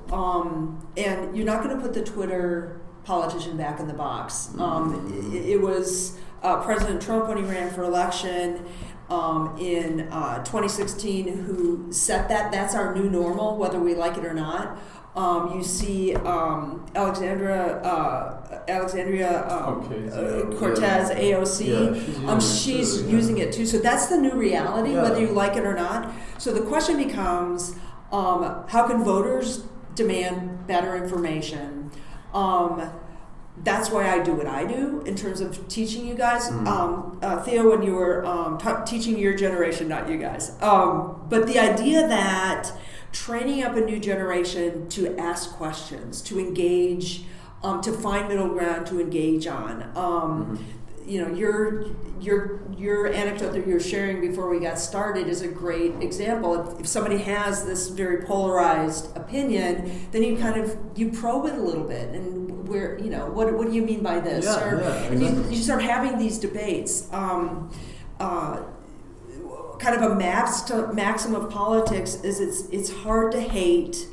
[0.97, 4.51] and you're not going to put the Twitter politician back in the box.
[4.59, 8.67] Um, it, it, was uh, President Trump when he ran for election
[9.09, 12.53] um, in uh, 2016 who set that.
[12.53, 14.79] That's our new normal, whether we like it or not.
[15.19, 21.67] Um, you see um, Alexandra uh, Alexandria um, okay, uh, Cortez AOC.
[21.67, 23.67] Yeah, she's, using, um, she's it using, it too.
[23.67, 25.03] So that's the new reality, yeah.
[25.03, 26.15] whether you like it or not.
[26.39, 27.75] So the question becomes,
[28.13, 29.65] um, how can voters
[29.97, 31.91] demand better information?
[32.33, 32.89] Um,
[33.65, 36.49] that's why I do what I do in terms of teaching you guys.
[36.49, 36.69] Mm.
[36.69, 41.27] Um, uh, Theo, when you were um, t- teaching your generation, not you guys, um,
[41.29, 42.71] but the idea that
[43.13, 47.25] training up a new generation to ask questions, to engage,
[47.63, 49.83] um, to find middle ground, to engage on.
[49.97, 50.79] Um, mm-hmm
[51.09, 51.87] you know your
[52.21, 56.73] your your anecdote that you're sharing before we got started is a great example.
[56.73, 61.55] If, if, somebody has this very polarized opinion, then you kind of you probe it
[61.55, 64.45] a little bit, and where you know what what do you mean by this?
[64.45, 65.27] Yeah, or, yeah, exactly.
[65.27, 67.11] you, you, start having these debates.
[67.13, 67.71] Um,
[68.21, 68.63] uh,
[69.79, 74.07] kind of a max to, maxim of politics is it's it's hard to hate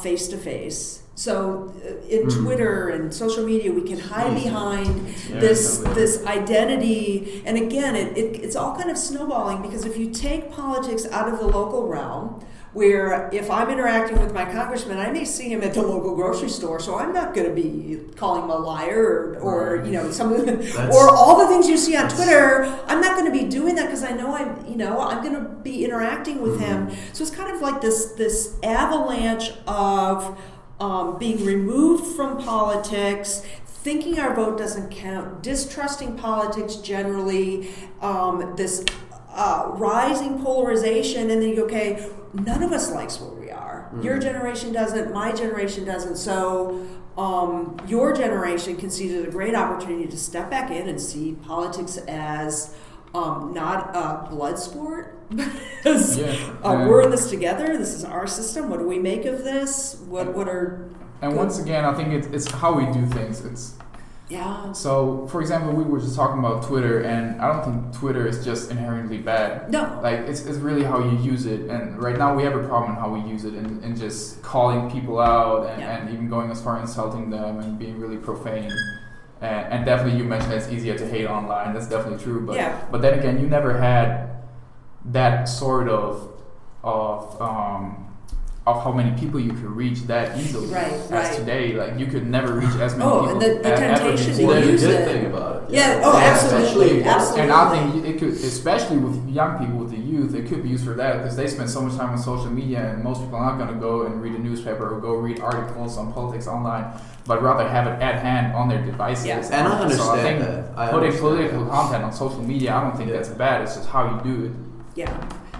[0.00, 2.42] face to face so uh, in mm.
[2.42, 8.16] Twitter and social media, we can hide behind yeah, this this identity, and again, it,
[8.18, 11.88] it, it's all kind of snowballing because if you take politics out of the local
[11.88, 12.44] realm,
[12.76, 16.50] where if I'm interacting with my congressman, I may see him at the local grocery
[16.50, 20.10] store, so I'm not going to be calling him a liar or, or you know
[20.10, 22.64] some of the, or all the things you see on Twitter.
[22.86, 25.42] I'm not going to be doing that because I know I'm you know I'm going
[25.42, 26.90] to be interacting with mm-hmm.
[26.90, 26.96] him.
[27.14, 30.38] So it's kind of like this this avalanche of
[30.78, 37.70] um, being removed from politics, thinking our vote doesn't count, distrusting politics generally,
[38.02, 38.84] um, this
[39.36, 43.88] uh, rising polarization, and then you go, okay, none of us likes where we are.
[43.92, 44.02] Mm-hmm.
[44.02, 46.16] Your generation doesn't, my generation doesn't.
[46.16, 46.86] So
[47.18, 51.36] um, your generation can see as a great opportunity to step back in and see
[51.42, 52.74] politics as
[53.14, 55.18] um, not a blood sport.
[55.30, 56.56] yeah.
[56.62, 57.76] uh, we're in this together.
[57.76, 58.70] This is our system.
[58.70, 59.96] What do we make of this?
[60.06, 60.88] What what are
[61.22, 63.44] and once again, I think it's, it's how we do things.
[63.44, 63.74] It's
[64.28, 64.72] Yeah.
[64.72, 68.44] So, for example, we were just talking about Twitter, and I don't think Twitter is
[68.44, 69.70] just inherently bad.
[69.70, 70.00] No.
[70.02, 71.70] Like, it's, it's really how you use it.
[71.70, 74.42] And right now, we have a problem in how we use it and, and just
[74.42, 75.96] calling people out and, Yeah.
[75.98, 78.72] and even going as far as insulting them and being really profane.
[79.40, 81.72] And, and definitely, you mentioned it's easier to hate online.
[81.72, 82.44] That's definitely true.
[82.44, 82.80] But, Yeah.
[82.90, 84.28] but then again, you never had
[85.04, 86.32] that sort of
[86.82, 88.05] of um,
[88.66, 90.66] of how many people you could reach that easily.
[90.66, 91.32] Right, as right.
[91.38, 93.32] today, like you could never reach as many Oh, people.
[93.34, 94.46] and the- the as ever temptation to before.
[94.54, 95.04] Well, use good it.
[95.08, 95.62] thing about it.
[95.70, 99.96] Yeah, oh, absolutely, especially- And I think it could, especially with young people, with the
[99.98, 102.50] youth, it could be used for that because they spend so much time on social
[102.50, 105.40] media, and most people aren't going to go and read a newspaper or go read
[105.40, 106.86] articles on politics online,
[107.26, 109.26] but rather have it at hand on their devices.
[109.26, 109.36] Yeah.
[109.52, 110.64] And I so understand I think that.
[110.76, 111.70] I putting understand political that.
[111.70, 113.16] content on social media, I don't think Yeah.
[113.16, 113.62] that's bad.
[113.62, 114.52] It's just how you do it.
[114.96, 115.10] Yeah.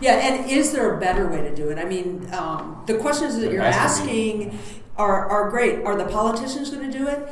[0.00, 1.78] Yeah, and is there a better way to do it?
[1.78, 4.58] I mean, um, the questions that you're asking
[4.96, 5.84] are, are great.
[5.84, 7.28] Are the politicians going to do it?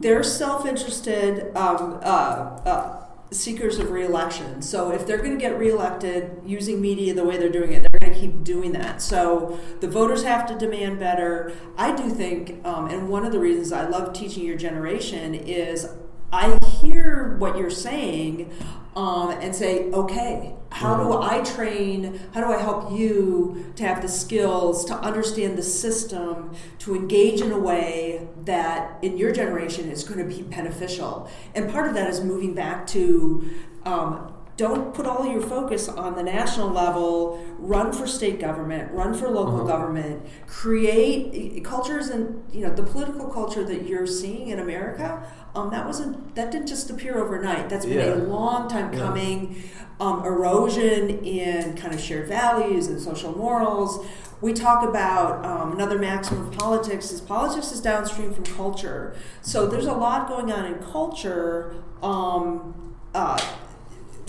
[0.00, 4.60] They're self interested um, uh, uh, seekers of reelection.
[4.62, 8.00] So if they're going to get reelected using media the way they're doing it, they're
[8.00, 9.00] going to keep doing that.
[9.00, 11.52] So the voters have to demand better.
[11.76, 15.88] I do think, um, and one of the reasons I love teaching your generation is
[16.32, 18.52] I hear what you're saying
[18.94, 22.20] um, and say, okay, how do I train?
[22.32, 27.40] How do I help you to have the skills to understand the system, to engage
[27.40, 31.28] in a way that in your generation is going to be beneficial?
[31.54, 33.50] And part of that is moving back to
[33.84, 37.42] um, don't put all your focus on the national level.
[37.58, 38.92] Run for state government.
[38.92, 39.66] Run for local Uh-huh.
[39.66, 40.22] government.
[40.46, 45.22] Create cultures and you know the political culture that you're seeing in America.
[45.54, 47.68] Um, that wasn't that didn't just appear overnight.
[47.68, 48.14] That's been Yeah.
[48.14, 48.98] a long time Yeah.
[49.00, 49.62] coming.
[49.98, 54.04] Um, erosion in kind of shared values and social morals.
[54.40, 59.14] We talk about um, another maxim of politics is politics is downstream from culture.
[59.42, 61.74] So there's a lot going on in culture.
[62.02, 62.74] Um,
[63.14, 63.38] uh,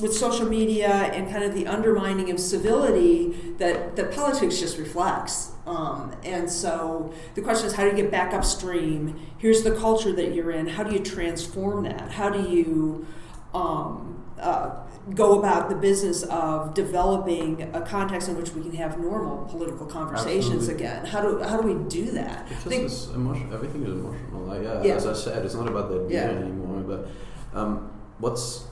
[0.02, 5.52] with social media and kind of the undermining of civility that, that politics just reflects.
[5.72, 9.20] Um, and so the question is how do you get back upstream?
[9.38, 10.68] Here's the culture that you're in.
[10.68, 12.12] How do you transform that?
[12.12, 13.08] How do you
[13.54, 14.72] um, uh,
[15.16, 19.86] go about the business of developing a context in which we can have normal political
[19.86, 20.74] conversations Absolutely.
[20.86, 21.06] again?
[21.06, 22.48] How do, how do we do that?
[22.52, 23.52] It's think- just this emotion.
[23.54, 24.42] Everything is emotional.
[24.42, 24.96] Like yeah, Yeah.
[24.96, 26.38] as I said, it's not about the idea Yeah.
[26.40, 26.82] anymore.
[26.82, 28.66] But um, what's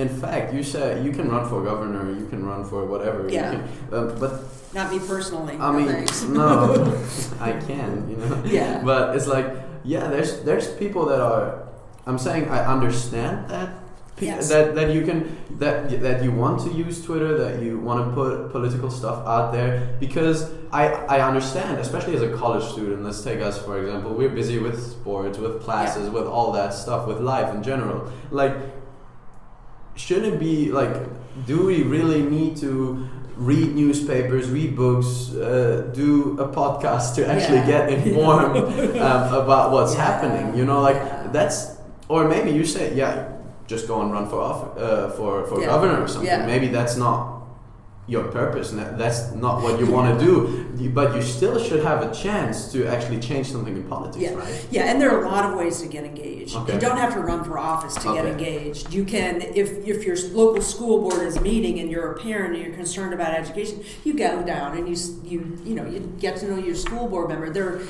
[0.00, 3.28] in fact, you said you can run for governor, you can run for whatever.
[3.28, 3.50] Yeah.
[3.52, 4.32] can- um, but
[4.72, 5.54] Not me personally.
[5.54, 6.22] I no mean, thanks.
[6.40, 6.50] no,
[7.40, 8.42] I can, you know.
[8.44, 8.82] Yeah.
[8.84, 9.46] But it's like,
[9.84, 11.68] yeah, there's there's people that are.
[12.06, 13.68] I'm saying I understand that.
[14.20, 14.50] Yes.
[14.50, 15.18] That, that you can
[15.60, 19.50] that that you want to use Twitter that you want to put political stuff out
[19.50, 20.38] there because
[20.70, 24.58] I I understand especially as a college student let's take us for example we're busy
[24.58, 28.54] with sports with classes with all that stuff with life in general like
[30.06, 30.94] shouldn't be like
[31.46, 32.70] do we really need to
[33.50, 37.74] read newspapers read books uh, do a podcast to actually Yeah.
[37.74, 38.56] get informed
[39.08, 40.04] um, about what's Yeah.
[40.08, 41.28] happening you know like Yeah.
[41.36, 41.56] that's
[42.08, 43.14] or maybe you say yeah
[43.72, 47.18] just go and run for off, uh, for for governor or something maybe that's not
[48.10, 50.34] your purpose and that- that's not what you want to do
[50.90, 54.34] but you still should have a chance to actually change something in politics Yeah.
[54.34, 56.56] right Yeah, and there are a lot of ways to get engaged.
[56.56, 56.72] Okay.
[56.74, 58.92] You don't have to run for office to get engaged.
[58.92, 62.64] You can, if, if your local school board is meeting and you're a parent and
[62.64, 64.96] you're concerned about education, you go down and you
[65.30, 65.38] you
[65.68, 67.48] you know you get to know your school board member.
[67.50, 67.80] There,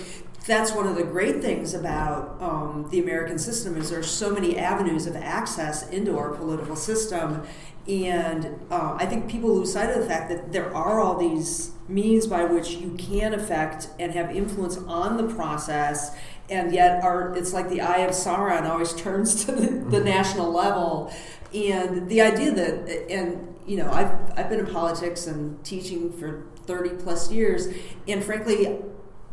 [0.46, 4.58] that's one of the great things about um, the American system is there's so many
[4.58, 7.42] avenues of access into our political system,
[7.88, 11.72] and uh, I think people lose sight of the fact that there are all these
[11.88, 16.14] means by which you can affect and have influence on the process
[16.50, 20.52] and yet our it's like the eye of Sauron always turns to the, the national
[20.52, 21.12] level.
[21.54, 26.46] And the idea that and you know I've, I've been in politics and teaching for
[26.66, 27.68] 30 plus years
[28.06, 28.78] and frankly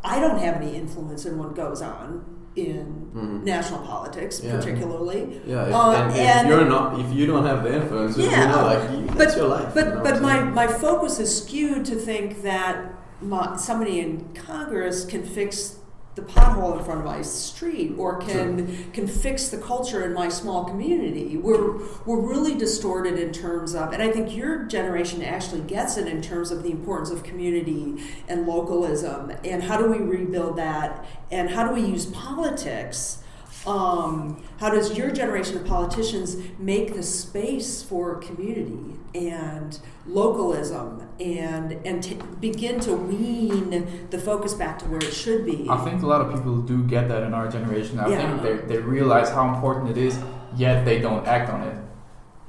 [0.04, 2.86] I don't have any influence in what goes on in
[3.16, 3.44] Mhm.
[3.44, 4.56] national politics Yeah.
[4.58, 8.18] particularly yeah if, Uh, and if and- you're not if you don't have the influence
[8.18, 11.30] Yeah, know like you, that's your life but you know but my, my focus is
[11.42, 12.76] skewed to think that
[13.22, 15.78] my, somebody in Congress can fix
[16.18, 20.28] the pothole in front of my street or can can fix the culture in my
[20.28, 21.38] small community.
[21.38, 26.08] We're we're really distorted in terms of and I think your generation actually gets it
[26.08, 31.06] in terms of the importance of community and localism and how do we rebuild that
[31.30, 33.20] and how do we use politics
[33.68, 41.74] Um, how does your generation of politicians make the space for community and localism and
[41.86, 45.68] and t- begin to wean the focus back to where it should be?
[45.70, 48.00] I think a lot of people do get that in our generation.
[48.00, 48.38] I Yeah.
[48.40, 50.18] think they, they realize how important it is,
[50.56, 51.76] yet they don't act on it.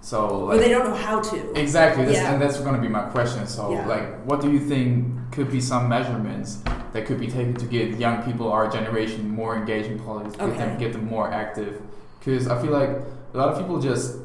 [0.01, 1.61] So or like, they don't know how to.
[1.61, 2.33] exactly, that's, Yeah.
[2.33, 3.45] and that's going to be my question.
[3.49, 3.87] So Yeah.
[3.89, 6.59] like, what do you think could be some measurements
[6.93, 10.57] that could be taken to get young people, our generation, more engaged in politics, get
[10.57, 10.79] them Okay.
[10.85, 11.81] get them more active?
[12.19, 12.91] Because I feel like
[13.35, 14.17] a lot of people just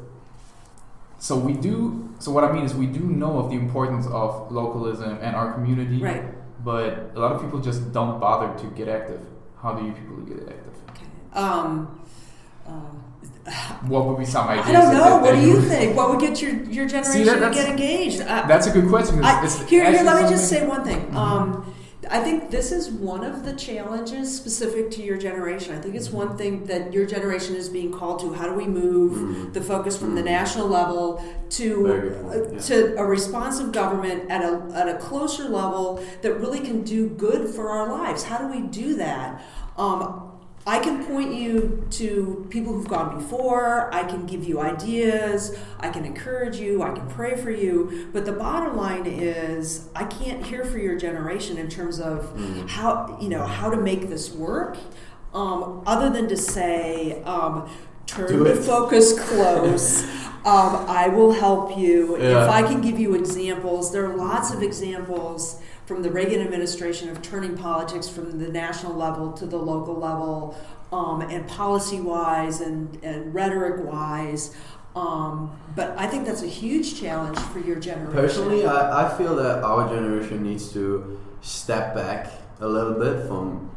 [1.18, 2.08] so we do.
[2.18, 5.52] So what I mean is we do know of the importance of localism and our
[5.52, 6.24] community, Right.
[6.64, 9.20] but a lot of people just don't bother to get active.
[9.62, 10.74] How do you people get active?
[10.90, 11.06] Okay.
[11.34, 11.88] Um,
[12.66, 12.70] uh,
[13.86, 14.68] What would be some ideas?
[14.68, 15.18] I don't know.
[15.18, 15.94] What do you think?
[15.94, 18.22] What would get your, your generation See, that- to get engaged?
[18.22, 19.18] Uh, That's a good question.
[19.18, 21.00] It's, I, it's here, here, let me just say one thing.
[21.10, 21.14] Mhm.
[21.14, 21.73] Um,
[22.10, 25.74] I think this is one of the challenges specific to your generation.
[25.76, 28.32] I think it's one thing that your generation is being called to.
[28.34, 29.52] How do we move Mm.
[29.52, 30.26] the focus from the Mm.
[30.26, 32.58] national level to Very good point, uh, yeah.
[32.60, 37.48] to a responsive government at a at a closer level that really can do good
[37.48, 38.24] for our lives?
[38.24, 39.42] How do we do that?
[39.76, 40.30] Um,
[40.66, 43.92] I can point you to people who've gone before.
[43.94, 45.54] I can give you ideas.
[45.78, 46.82] I can encourage you.
[46.82, 48.08] I can pray for you.
[48.14, 52.68] But the bottom line is, I can't hear for your generation in terms of Mm.
[52.70, 54.78] how you know how to make this work,
[55.34, 57.68] um, other than to say, um,
[58.06, 60.02] turn the focus close.
[60.46, 62.44] um, I will help you Yeah.
[62.44, 63.92] if I can give you examples.
[63.92, 68.94] There are lots of examples from the Reagan administration of turning politics from the national
[68.94, 70.56] level to the local level,
[70.92, 74.54] um, and policy wise and, and rhetoric wise.
[74.96, 78.12] Um, but I think that's a huge challenge for your generation.
[78.12, 82.30] Personally, I, I feel that our generation needs to step back
[82.60, 83.70] a little bit from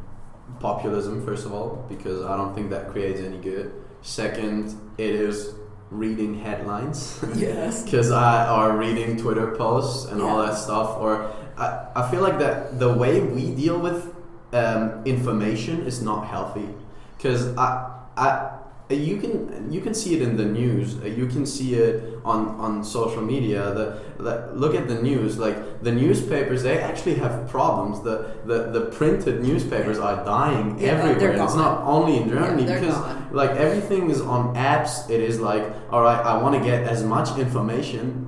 [0.60, 3.74] populism, first of all, because I don't think that creates any good.
[4.02, 5.56] Second, it is
[5.90, 7.20] reading headlines.
[7.36, 7.84] yes.
[7.86, 10.98] because I are reading Twitter posts and all that stuff.
[11.00, 14.14] Or I, I feel like that the way we deal with
[14.54, 16.70] um, information is not healthy.
[17.18, 18.52] Because I, I,
[18.90, 20.96] you can you can see it in the news.
[21.04, 23.74] uh, You can see it on, on social media.
[23.74, 25.38] The, the look at the news.
[25.38, 28.02] Like the newspapers, they actually have problems.
[28.02, 31.32] The the, the printed newspapers are dying Yeah, everywhere.
[31.32, 33.28] And not only in Germany they're because gone.
[33.34, 37.04] like everything is on apps it is like all right i want to get as
[37.04, 38.27] much information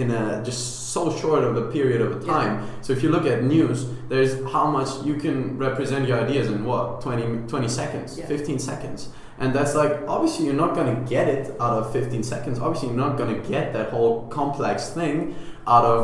[0.00, 0.62] in a just
[0.94, 2.32] so short of a period of a Yeah.
[2.32, 6.46] time so if you look at news there's how much you can represent your ideas
[6.48, 8.26] in what 20, 20 seconds Yeah.
[8.26, 12.22] 15 seconds and that's like obviously you're not going to get it out of 15
[12.22, 15.34] seconds obviously you're not going to get that whole complex thing
[15.66, 16.00] out of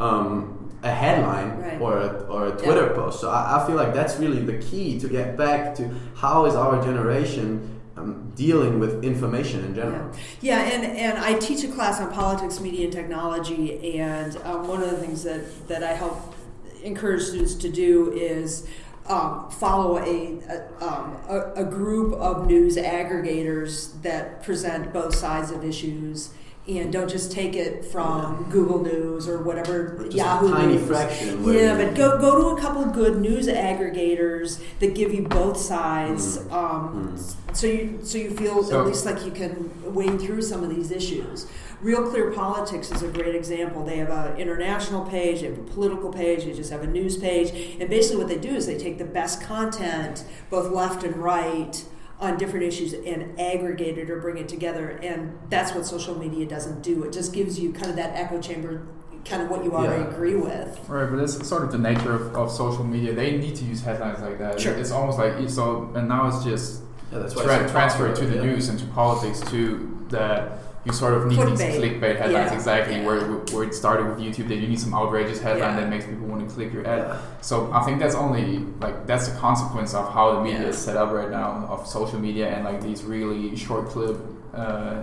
[0.00, 1.80] um, a headline Right.
[1.80, 3.20] or a, or a Twitter post.
[3.20, 6.54] So I, I feel like that's really the key to get back to how is
[6.54, 10.10] our generation um, dealing with information in general.
[10.40, 14.82] Yeah, and, and I teach a class on politics, media, and technology, and um, one
[14.82, 16.34] of the things that, that I help
[16.82, 18.66] encourage students to do is
[19.06, 25.62] um, follow a, a, um, a, group of news aggregators that present both sides of
[25.64, 26.30] issues.
[26.66, 30.86] And don't just take it from Google News or whatever Just Yahoo a tiny News.
[30.86, 31.44] fraction.
[31.44, 35.58] Yeah, but go go to a couple of good news aggregators that give you both
[35.58, 36.52] sides, Mm.
[36.52, 37.18] um,
[37.54, 40.70] so you so you feel So- at least like you can wade through some of
[40.74, 41.46] these issues.
[41.80, 43.84] Real Clear Politics is a great example.
[43.84, 47.16] They have an international page, they have a political page, they just have a news
[47.18, 51.16] page, and basically what they do is they take the best content, both left and
[51.16, 51.84] right,
[52.20, 54.98] on different issues and aggregate it or bring it together.
[55.02, 57.02] And that's what social media doesn't do.
[57.04, 58.86] It just gives you kind of that echo chamber,
[59.26, 60.08] kind of what you already Yeah.
[60.10, 60.80] agree with.
[60.88, 63.12] Right, but it's sort of the nature of, of social media.
[63.12, 64.58] They need to use headlines like that.
[64.58, 64.72] Sure.
[64.74, 66.80] It's almost like so, and now it's just
[67.14, 68.42] yeah, that's tra- it's so transferred to the yeah.
[68.42, 71.98] news and to politics to That you sort of need these Clickbait.
[72.00, 72.54] clickbait headlines Yeah.
[72.54, 73.06] exactly Yeah.
[73.06, 73.20] where
[73.52, 74.48] where it started with YouTube.
[74.48, 75.80] That you need some outrageous headline Yeah.
[75.80, 76.98] that makes people want to click your ad.
[77.08, 77.16] Yeah.
[77.40, 78.46] So I think that's only
[78.80, 80.68] like that's the consequence of how the media Yeah.
[80.68, 84.16] is set up right now of social media and like these really short clip
[84.54, 84.96] uh,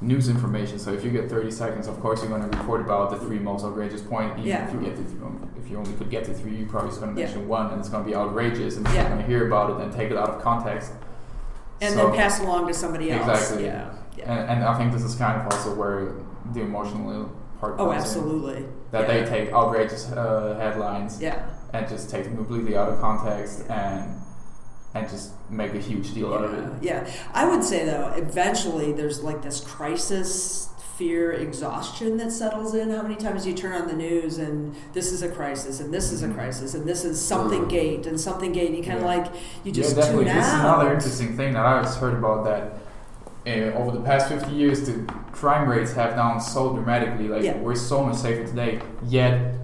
[0.00, 0.78] news information.
[0.78, 3.38] So if you get 30 seconds, of course you're going to report about the three
[3.38, 4.30] most outrageous point.
[4.38, 4.66] Even Yeah.
[4.66, 6.90] if you get to th- um, if you only could get to three, you're probably
[6.90, 7.26] just going to Yeah.
[7.26, 9.06] mention one, and it's going to be outrageous, and people Yeah.
[9.06, 10.92] are going to hear about it and take it out of context.
[11.80, 13.28] And So- then pass along to somebody else.
[13.28, 13.64] Exactly.
[13.66, 13.90] Yeah.
[14.16, 14.32] yeah.
[14.32, 16.12] And, and I think this is kind of also where
[16.52, 18.00] the emotional part Oh, comes in.
[18.00, 18.64] absolutely.
[18.90, 19.24] That yeah.
[19.24, 21.44] they take outrageous uh, headlines Yeah.
[21.72, 24.20] and just take them completely out of context and
[24.96, 26.64] and just make a huge deal out of it.
[26.80, 27.04] Yeah.
[27.32, 32.90] I would say though, eventually there's like this crisis fear exhaustion that settles in?
[32.90, 35.92] How many times do you turn on the news and this is a crisis and
[35.92, 38.68] this is a crisis and this is something gate and something gate?
[38.68, 39.16] And you kind of Yeah.
[39.16, 39.32] like
[39.64, 40.24] you just yeah, definitely.
[40.26, 42.78] tune This is another interesting thing that I've heard about that.
[43.46, 47.28] Uh, over the past 50 years, the crime rates have down so dramatically.
[47.28, 47.58] Like Yeah.
[47.58, 48.80] we're so much safer today.
[49.06, 49.54] Yet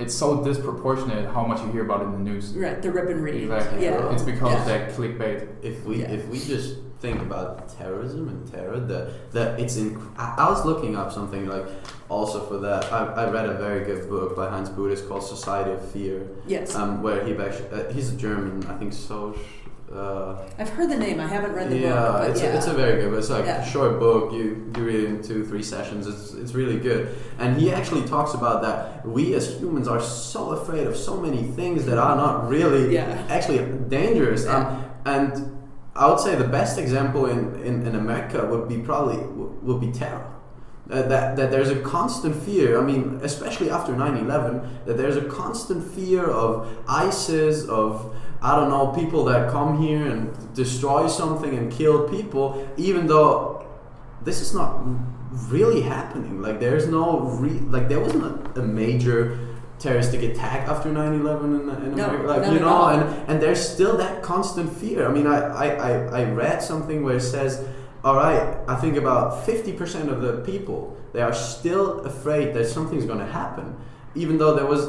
[0.00, 2.52] it's so disproportionate how much you hear about it in the news.
[2.56, 3.42] Right, the rip and read.
[3.44, 3.84] Exactly.
[3.84, 4.12] Yeah.
[4.12, 4.64] It's because Yeah.
[4.64, 5.46] that clickbait.
[5.62, 6.10] if we Yeah.
[6.16, 9.98] if we just think about terrorism and terror, the the it's in.
[10.16, 11.66] I, I was looking up something like
[12.08, 12.82] also for that.
[12.92, 16.74] I, I read a very good book by Heinz Bude called Society of Fear, Yes.
[16.74, 19.34] um, where he actually uh, he's a German, I think so.
[19.92, 21.18] Uh, I've heard the name.
[21.18, 22.52] I haven't read the yeah, book, but it's, yeah.
[22.52, 23.12] A, it's a very good.
[23.18, 23.60] It's like Yeah.
[23.60, 24.32] a short book.
[24.32, 26.06] You you read it in two three sessions.
[26.06, 27.08] It's it's really good.
[27.40, 31.42] And he actually talks about that we as humans are so afraid of so many
[31.42, 33.26] things that are not really Yeah.
[33.28, 34.46] actually dangerous.
[34.46, 35.58] Um, and
[35.96, 39.80] I would say the best example in, in, in America would be probably would would
[39.80, 40.26] be terror.
[40.88, 45.16] Uh, that, that there's a constant fear, I mean, especially after 9 11, that there's
[45.16, 48.12] a constant fear of ISIS, of,
[48.42, 53.66] I don't know, people that come here and destroy something and kill people, even though
[54.22, 54.80] this is not
[55.48, 56.40] really happening.
[56.40, 59.38] Like, there's no, re- like, there wasn't a, a major
[59.78, 62.26] terroristic attack after 9 11 in, in No, America.
[62.26, 62.88] Like, you know, all.
[62.88, 65.06] and, and there's still that constant fear.
[65.08, 67.66] I mean, I, I, I, I read something where it says,
[68.04, 73.04] all right, I think about 50% of the people, they are still afraid that something's
[73.04, 73.76] going to happen,
[74.14, 74.88] even though there was,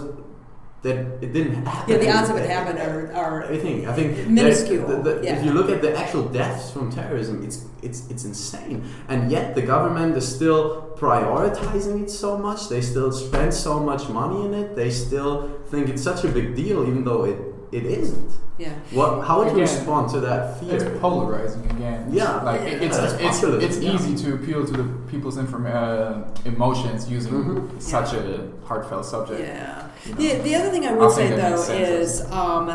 [0.84, 1.92] that it didn't happen.
[1.94, 5.24] yeah, the odds of it happen are, are I think I think Minuscule, the- the-
[5.24, 5.38] yeah.
[5.38, 9.54] If you look at the actual deaths from terrorism, it's it's it's insane, and yet
[9.56, 12.70] the government is still prioritizing it so much.
[12.70, 14.76] They still spend so much money in it.
[14.76, 17.38] They still think it's such a big deal, even though it,
[17.72, 18.32] it isn't.
[18.58, 18.74] yeah.
[18.92, 19.26] What?
[19.26, 20.76] How would you respond to that fear?
[20.76, 22.08] It's polarizing again.
[22.12, 22.42] Yeah.
[22.44, 23.94] like Yeah, it's that's it's populism, it's yeah.
[23.96, 27.82] easy to appeal to the people's inform- uh, emotions using Mhm.
[27.82, 29.40] such a heartfelt subject.
[29.40, 29.88] Yeah.
[30.06, 30.18] you know.
[30.22, 32.70] The, the other thing I I would think say though is um,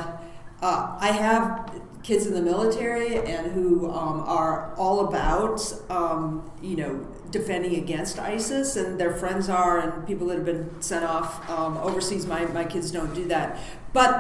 [0.62, 1.70] uh, I have
[2.02, 6.92] kids in the military and who um, are all about um, you know
[7.32, 11.76] defending against ISIS and their friends are and people that have been sent off um,
[11.78, 12.24] overseas.
[12.26, 13.58] My my kids don't do that,
[13.92, 14.16] but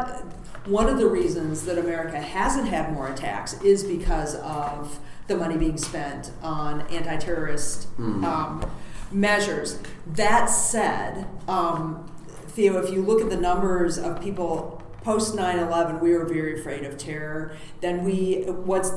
[0.66, 4.98] one of the reasons that America hasn't had more attacks is because of
[5.28, 8.24] the money being spent on anti-terrorist Mhm.
[8.24, 8.64] um,
[9.10, 9.78] measures.
[10.06, 12.06] That said, um,
[12.48, 16.84] Theo, if you look at the numbers of people post 9-11, we were very afraid
[16.84, 17.52] of terror.
[17.80, 18.90] Then we what's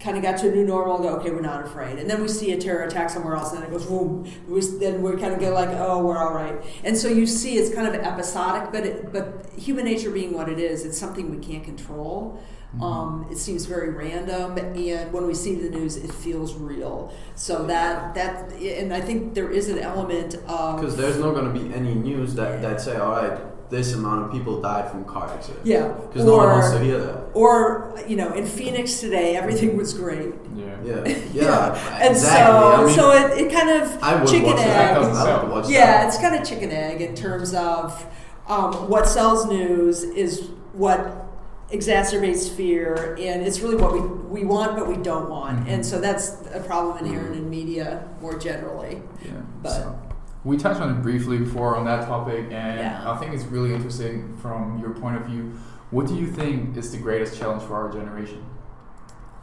[0.00, 1.98] kind of got to a new normal and go, okay, we're not afraid.
[1.98, 4.30] And then we see a terror attack somewhere else, and then it goes, boom.
[4.48, 6.54] We, then we kind of get like, oh, we're all right.
[6.84, 10.48] And so you see it's kind of episodic, but it, but human nature being what
[10.48, 12.42] it is, it's something we can't control.
[12.80, 17.12] Um, it seems very random, and when we see the news, it feels real.
[17.34, 21.52] So that that, and I think there is an element of Because there's not going
[21.52, 25.04] to be any news that, that say, all right, this amount of people died from
[25.04, 25.64] car accidents.
[25.64, 27.24] yeah, Because no one wants to hear that.
[27.34, 30.34] or you know, in Phoenix today, everything was great.
[30.56, 30.66] Yeah.
[30.84, 32.22] Yeah, yeah, and exactly.
[32.24, 34.66] so I mean, so it, it kind of I would chicken watch egg.
[34.66, 34.96] that.
[34.98, 36.08] I would watch Yeah, that.
[36.08, 38.04] it's kind of chicken egg in terms of
[38.48, 41.26] um, what sells news is what
[41.70, 45.60] exacerbates fear, and it's really what we, we want but we don't want.
[45.66, 45.68] Mhm.
[45.72, 49.00] And so that's a problem inherent in media more generally.
[49.24, 49.32] Yeah.
[49.62, 49.98] But- so,
[50.44, 53.10] we touched on it briefly before on that topic, and Yeah.
[53.10, 55.52] I think it's really interesting from your point of view.
[55.90, 58.44] What do you think is the greatest challenge for our generation?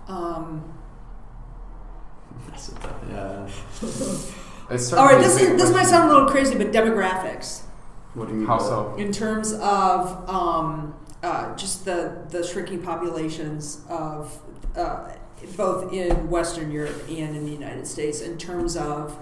[0.07, 0.63] Um,
[2.47, 2.73] That's a
[3.09, 3.47] yeah.
[4.97, 7.61] All right, this, is, this might sound a little crazy, but demographics.
[8.13, 8.47] What do you mean?
[8.47, 8.95] How so?
[8.97, 14.41] in terms of um, uh, just the, the shrinking populations of
[14.75, 15.11] uh,
[15.55, 19.17] both in Western Europe and in the United States, in terms of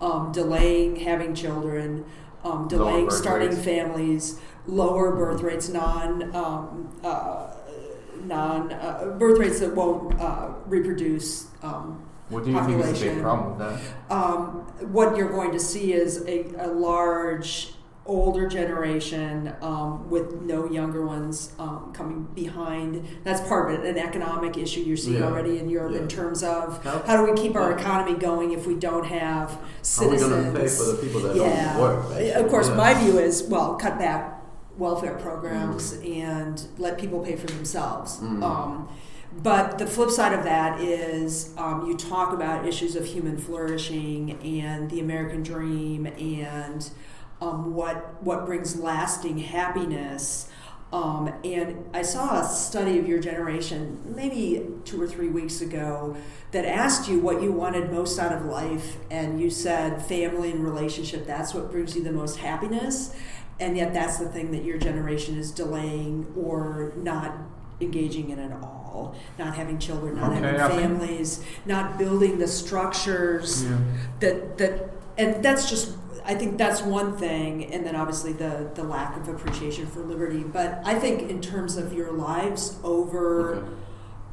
[0.00, 2.04] um, delaying having children,
[2.44, 3.64] um, delaying starting rates.
[3.64, 7.50] families, lower birth rates, non um, uh,
[8.24, 11.46] non uh, birth rates that won't uh, reproduce.
[11.62, 13.14] Um, What do you think is the population.
[13.14, 13.68] big problem with
[14.08, 14.14] that?
[14.14, 17.72] um, what you're going to see is a, a large
[18.10, 23.06] older generation um, with no younger ones um, coming behind.
[23.22, 25.26] That's part of it, an economic issue you're seeing Yeah.
[25.28, 26.00] already in Europe Yeah.
[26.00, 29.50] in terms of How- how do we keep our economy going if we don't have
[29.50, 30.32] How are we citizens.
[30.32, 31.72] going to pay for the people that yeah.
[31.74, 32.08] don't work?
[32.08, 32.32] basically?
[32.42, 34.42] Of course, my view is well, cut back
[34.76, 36.22] welfare programs Mm.
[36.24, 38.18] and let people pay for themselves.
[38.18, 38.42] Mm.
[38.42, 38.88] Um,
[39.42, 44.36] but the flip side of that is um, you talk about issues of human flourishing
[44.42, 46.90] and the American dream and
[47.40, 50.48] um, what what brings lasting happiness.
[50.92, 56.16] Um, and I saw a study of your generation maybe two or three weeks ago
[56.50, 60.64] that asked you what you wanted most out of life, and you said family and
[60.64, 63.14] relationship, that's what brings you the most happiness.
[63.60, 67.36] And yet, that's the thing that your generation is delaying or not
[67.80, 69.14] engaging in at all.
[69.38, 73.78] Not having children, not Okay, having families, not building the structures Yeah.
[74.20, 78.84] that that and that's just I think that's one thing, and then obviously the the
[78.84, 80.42] lack of appreciation for liberty.
[80.42, 83.68] But I think in terms of your lives over, Okay.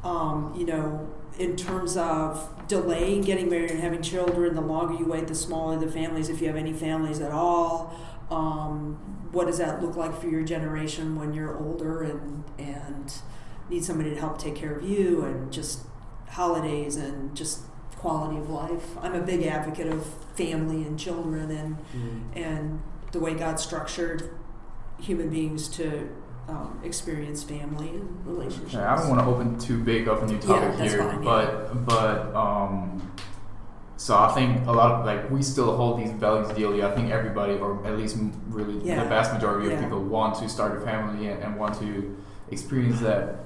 [0.03, 1.07] um, you know,
[1.39, 5.77] in terms of delaying getting married and having children, the longer you wait, the smaller
[5.77, 7.93] the families, if you have any families at all.
[8.30, 8.97] Um,
[9.31, 13.14] what does that look like for your generation when you're older and and
[13.69, 15.81] need somebody to help take care of you and just
[16.30, 17.61] holidays and just
[17.98, 18.98] quality of life.
[19.02, 20.06] I'm a big advocate of
[20.36, 21.78] family and children and
[22.36, 24.30] and the way God structured
[24.99, 26.10] human beings to
[26.49, 28.76] um, experience family and relationships.
[28.76, 31.24] Okay, I don't want to open too big of a new topic Yeah, here, fine,
[31.24, 31.30] yeah.
[31.30, 33.11] but but um,
[33.98, 36.84] so I think a lot of like we still hold these values dearly.
[36.84, 38.18] I think everybody, or at least
[38.49, 39.03] really Yeah.
[39.03, 39.74] the vast majority Yeah.
[39.74, 42.15] of people, want to start a family and, and want to
[42.52, 43.40] experience that.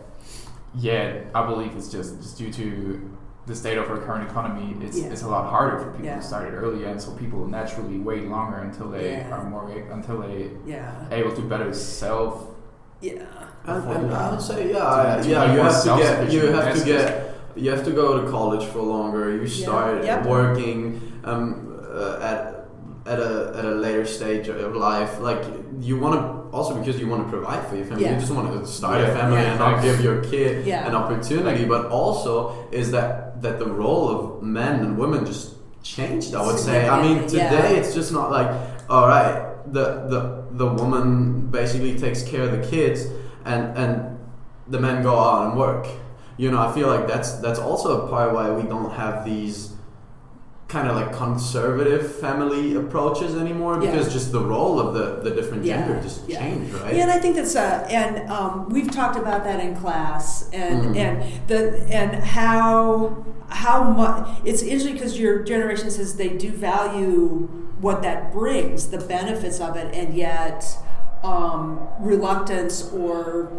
[0.75, 3.09] Yet I believe it's just just due to
[3.51, 4.67] the state of our current economy.
[4.85, 5.11] It's Yeah.
[5.13, 6.15] it's a lot harder for people Yeah.
[6.21, 9.33] to start it earlier, and so people naturally wait longer until they Yeah.
[9.35, 9.65] are more
[9.97, 12.33] until they Yeah, able to better self
[13.01, 13.13] yeah,
[13.65, 16.41] And, and I would say, yeah, to- I- to yeah, you have to get, you
[16.57, 17.05] have to get,
[17.55, 19.23] you have to go to college for longer.
[19.41, 20.25] You start Yep.
[20.37, 20.81] working
[21.29, 21.43] um,
[22.03, 22.39] uh, at
[23.13, 25.11] at a at a later stage of life.
[25.29, 25.41] Like
[25.87, 26.23] you want to
[26.57, 28.03] also because you want to provide for your family.
[28.05, 28.13] Yeah.
[28.13, 29.07] You just want to start Yeah.
[29.09, 29.49] a family Yeah.
[29.51, 30.87] and not give your kid Yeah.
[30.87, 31.63] an opportunity.
[31.65, 32.33] But also
[32.71, 36.33] is that that the role of men and women just changed.
[36.33, 36.87] I would say.
[36.87, 37.79] I mean, today yeah.
[37.79, 38.49] it's just not like
[38.89, 39.47] all right.
[39.71, 43.05] The the the woman basically takes care of the kids
[43.45, 44.19] and and
[44.67, 45.87] the men go out and work.
[46.37, 49.73] You know, I feel like that's that's also a part why we don't have these
[50.71, 53.91] kind of like conservative family approaches anymore Yeah.
[53.91, 56.39] because just the role of the, the different Yeah, gender just yeah.
[56.39, 56.95] changed, right?
[56.95, 60.77] Yeah, and I think that's uh, and um, we've talked about that in class, and
[60.85, 60.95] Mhm.
[61.03, 61.13] and
[61.49, 61.59] the
[61.99, 63.17] and how
[63.49, 67.49] how much it's interesting because your generation says they do value
[67.81, 70.59] what that brings, the benefits of it, and yet
[71.23, 73.51] um, reluctance or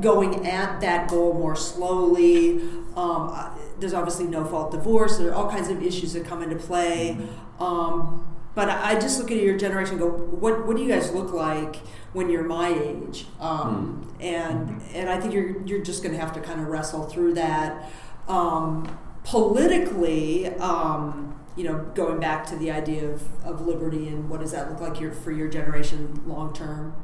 [0.00, 2.60] going at that goal more slowly.
[2.96, 3.32] Um,
[3.80, 5.18] there's obviously no fault divorce.
[5.18, 7.16] There are all kinds of issues that come into play.
[7.58, 10.88] Um, but I I just look at your generation and go, what, what do you
[10.88, 11.76] guys look like
[12.12, 13.26] when you're my age?
[13.40, 17.04] Um, and and I think you're you're just going to have to kind of wrestle
[17.04, 17.90] through that.
[18.26, 24.40] Um, politically, um, you know, going back to the idea of, of liberty and what
[24.40, 26.94] does that look like your, for your generation long term?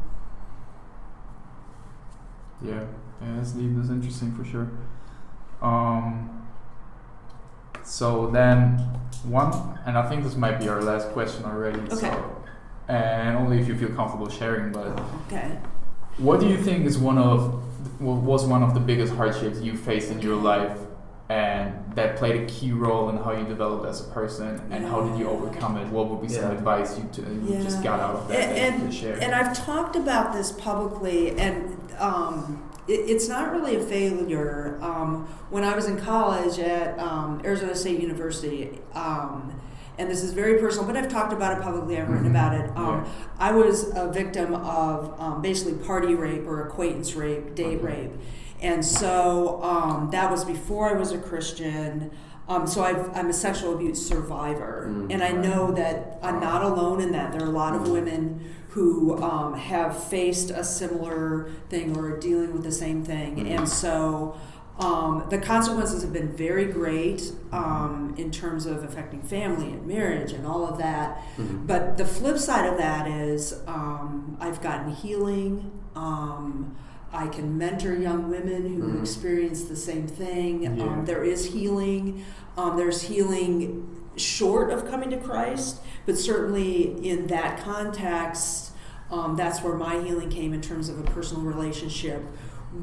[2.63, 2.85] Yeah,
[3.21, 3.73] yeah, that's deep.
[3.75, 4.71] That's interesting for sure.
[5.61, 6.44] Um,
[7.85, 8.78] so then
[9.24, 11.81] one, and I think this might be our last question already.
[11.81, 11.97] Okay.
[12.11, 12.43] So,
[12.89, 14.73] and only if you feel comfortable sharing.
[14.73, 15.59] But Okay.
[16.19, 17.62] what do you think is one of
[18.01, 20.77] was one of the biggest hardships you faced in your life,
[21.28, 25.01] and that played a key role in how you developed as a person, and how
[25.02, 25.86] did you overcome it?
[25.89, 26.59] What would be some Yeah.
[26.59, 29.19] advice you, to, you just got out of that that you and, could share?
[29.23, 34.78] and I've talked about this publicly, and um, it, it's not really a failure.
[34.82, 39.61] Um, when I was in college at um, Arizona State University, um,
[39.97, 41.98] and this is very personal, but I've talked about it publicly.
[42.01, 42.31] I've written Mhm.
[42.31, 42.70] about it.
[42.77, 43.05] Um, Yeah.
[43.39, 47.86] I was a victim of um, basically party rape or acquaintance rape, date Okay.
[47.86, 48.12] rape,
[48.61, 52.11] and so um, that was before I was a Christian.
[52.47, 55.06] Um, so I've, I'm a sexual abuse survivor, Mm.
[55.15, 57.32] and I know that I'm not alone in that.
[57.32, 58.40] There are a lot of women
[58.79, 63.59] who um, have faced a similar thing or are dealing with the same thing, Mhm.
[63.59, 64.35] and so
[64.81, 70.33] um, the consequences have been very great um, in terms of affecting family and marriage
[70.33, 71.23] and all of that.
[71.39, 71.65] Mhm.
[71.69, 75.71] But the flip side of that is um, I've gotten healing.
[75.95, 76.75] Um,
[77.13, 79.01] I can mentor young women who Mhm.
[79.01, 80.65] experience the same thing.
[80.65, 80.71] Yeah.
[80.83, 82.25] Um, there is healing.
[82.59, 88.73] Um, there's healing short of coming to Christ, but certainly in that context,
[89.11, 92.23] um, that's where my healing came in terms of a personal relationship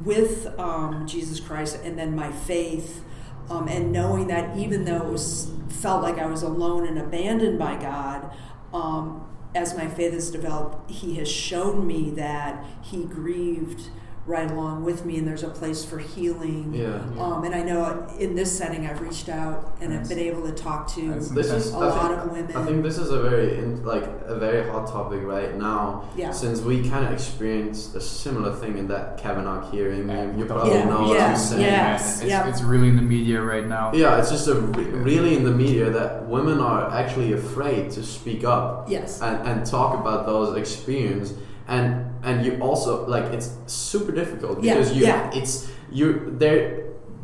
[0.04, 3.04] with um, Jesus Christ and then my faith.
[3.50, 7.60] Um, and knowing that even though it was, felt like I was alone and abandoned
[7.60, 8.34] by God,
[8.74, 13.90] um, as my faith has developed, He has shown me that He grieved
[14.28, 16.74] right along with me, and there's a place for healing.
[16.74, 17.02] Yeah.
[17.20, 20.52] Um, and I know in this setting, I've reached out and I've been able to
[20.52, 21.30] talk to Nice.
[21.30, 22.56] This is a I lot think, of women.
[22.56, 26.08] I think this is a very in, like a very hot topic right now.
[26.16, 26.32] Yeah.
[26.32, 30.74] Since we kind of experienced a similar thing in that Kavanaugh hearing, you, you probably
[30.74, 31.62] Yeah, know what I'm saying.
[31.64, 31.96] yeah.
[31.96, 32.48] It's, yeah.
[32.48, 33.92] it's really in the media right now.
[33.94, 38.04] Yeah, it's just a re- really in the media that women are actually afraid to
[38.04, 39.20] speak up yes.
[39.22, 41.38] and, and talk about those experiences
[41.76, 41.88] and
[42.28, 45.40] and you also like it's super difficult Yeah, because you yeah.
[45.40, 45.54] it's
[45.92, 46.08] you
[46.44, 46.60] there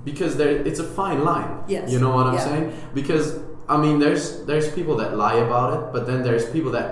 [0.10, 2.48] because there it's a fine line Yes, you know what i'm yeah.
[2.50, 2.66] saying
[3.00, 3.26] because
[3.68, 6.90] i mean there's there's people that lie about it but then there's people that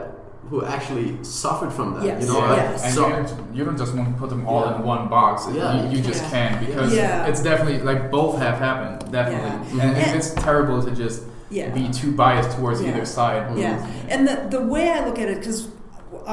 [0.49, 2.83] who actually suffered from that Yes, you know Yeah, like, yes.
[2.85, 4.75] and so you, don't, you don't just want to put them all Yeah.
[4.75, 5.35] in one box.
[5.51, 5.73] Yeah.
[5.75, 6.29] You, you just Yeah.
[6.35, 7.25] can't because Yeah.
[7.29, 9.57] it's definitely like both have happened, definitely.
[9.77, 9.83] Yeah.
[9.85, 11.19] And, And- it's terrible to just
[11.49, 11.69] Yeah.
[11.79, 12.89] be too biased towards Yeah.
[12.89, 13.41] either side.
[13.57, 13.75] Yeah,
[14.11, 15.59] and the the way I look at it, because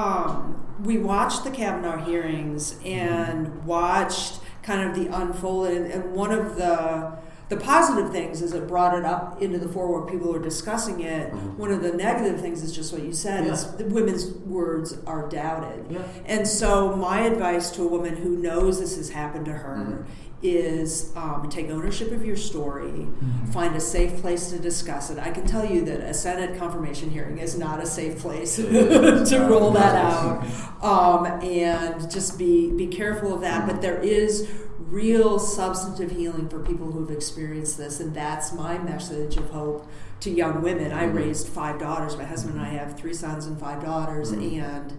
[0.02, 0.36] um,
[0.82, 6.56] we watched the Kavanaugh hearings and watched kind of the unfolding, and, and one of
[6.56, 10.38] the the positive things is it brought it up into the fore where people were
[10.38, 11.30] discussing it.
[11.32, 11.56] Mhm.
[11.58, 15.28] One of the negative things is just what you said: is the women's words are
[15.28, 15.84] doubted.
[15.90, 19.76] yeah And so, my advice to a woman who knows this has happened to her
[19.76, 20.04] Mhm.
[20.42, 23.48] Is um, take ownership of your story, Mhm.
[23.52, 25.18] find a safe place to discuss it.
[25.18, 28.56] I can tell you that a Senate confirmation hearing is not a safe place
[29.30, 30.44] to roll that out.
[30.82, 33.66] Um, and just be, be careful of that.
[33.68, 34.48] But there is
[34.78, 39.86] real substantive healing for people who've experienced this, and that's my message of hope
[40.20, 40.92] to young women.
[40.92, 41.14] I Mhm.
[41.14, 42.16] raised five daughters.
[42.16, 44.62] My husband and I have three sons and five daughters, Mhm.
[44.64, 44.92] and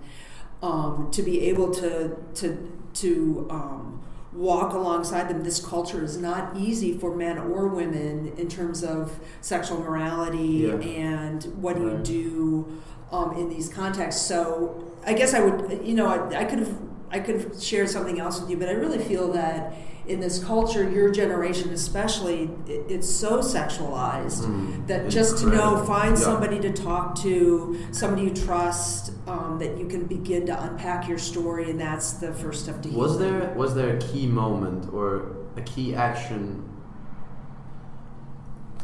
[0.64, 2.58] um, to be able to to
[2.94, 3.93] to um,
[4.36, 5.44] walk alongside them.
[5.44, 10.74] This culture is not easy for men or women in terms of sexual morality Yeah.
[10.76, 12.82] and what do you do
[13.12, 14.26] um, in these contexts.
[14.26, 16.78] So I guess I would, you know, I, I could have
[17.12, 19.74] I could have shared something else with you, but I really feel that
[20.08, 24.86] in this culture, your generation especially, it, it's so sexualized Mm.
[24.88, 26.24] that just to know, find Yeah.
[26.24, 31.18] somebody to talk to, somebody you trust, um, that you can begin to unpack your
[31.18, 33.02] story, and that's the first step to healing.
[33.02, 36.64] Was there was there a key moment or a key action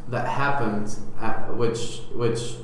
[0.09, 2.55] that happened at, which which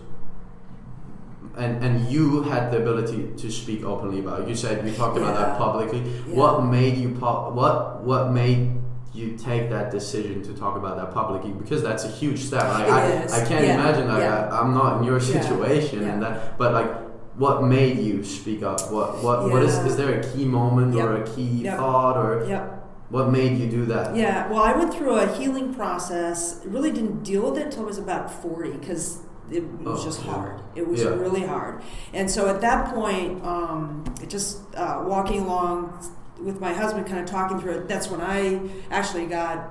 [1.58, 4.48] and and you had the ability to speak openly about it.
[4.50, 6.00] You said you talked about that publicly.
[6.00, 6.36] Yeah.
[6.36, 8.72] What made you po- what what made
[9.14, 12.64] you take that decision to talk about that publicly because that's a huge step.
[12.68, 13.24] Like, I.
[13.24, 13.76] I can't Yeah.
[13.80, 14.50] imagine like Yeah.
[14.52, 15.42] I, I'm not in your Yeah.
[15.42, 16.92] situation and that but like
[17.38, 18.80] what made you speak up?
[18.92, 21.78] What what what is is there a key moment or a key Yep.
[21.78, 22.64] thought or Yep.
[23.10, 24.16] what made you do that?
[24.16, 26.60] Yeah, well, I went through a healing process.
[26.66, 29.20] Really didn't deal with it until I was about 40 because
[29.52, 30.32] it was Oh, just yeah.
[30.34, 30.62] hard.
[30.76, 31.10] It was Yeah.
[31.10, 31.82] really hard.
[32.14, 35.94] And so at that point, um, it just uh, walking along
[36.42, 38.60] with my husband, kind of talking through it, that's when I
[38.92, 39.68] actually got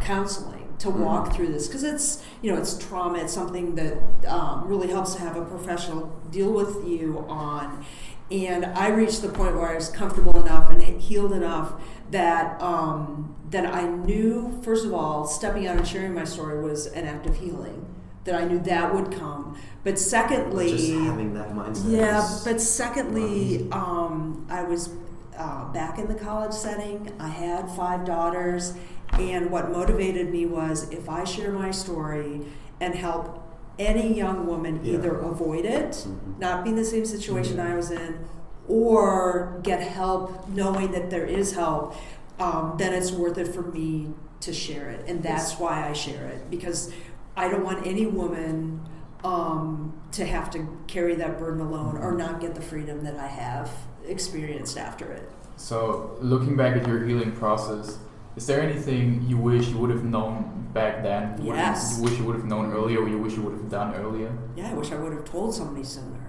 [0.00, 0.98] counseling to Mhm.
[1.00, 3.94] walk through this because it's you know it's trauma it's something that
[4.28, 7.84] um, really helps to have a professional deal with you on
[8.30, 11.72] and i reached the point where i was comfortable enough and healed enough
[12.12, 16.86] that um, that i knew first of all stepping out and sharing my story was
[16.86, 17.84] an act of healing
[18.24, 21.90] that i knew that would come but secondly Just having that mindset.
[21.90, 24.90] yeah, but secondly, um, I was
[25.38, 27.10] uh, back in the college setting.
[27.20, 28.74] I had five daughters,
[29.12, 32.40] and what motivated me was if I share my story
[32.80, 33.40] and help
[33.78, 34.94] any young woman Yeah.
[34.94, 36.38] either avoid it, Mhm.
[36.40, 38.18] not be in the same situation I was in,
[38.66, 41.94] or get help knowing that there is help,
[42.38, 44.08] um, then it's worth it for me
[44.40, 45.04] to share it.
[45.08, 46.92] And that's why I share it because
[47.38, 48.80] I don't want any woman
[49.22, 53.28] um, to have to carry that burden alone or not get the freedom that I
[53.28, 53.70] have
[54.04, 55.30] experienced after it.
[55.56, 57.98] So, looking back at your healing process,
[58.34, 61.40] is there anything you wish you would have known back then?
[61.40, 61.96] Yes.
[61.96, 64.36] You wish you would have known earlier, or you wish you would have done earlier?
[64.56, 66.16] Yeah, I wish I would have told somebody sooner.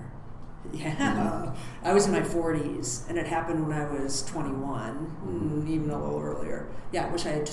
[0.72, 5.90] Yeah, I was in my 40s, and it happened when I was 21, mm, even
[5.90, 6.68] a little earlier.
[6.91, 7.49] Yeah, I wish I had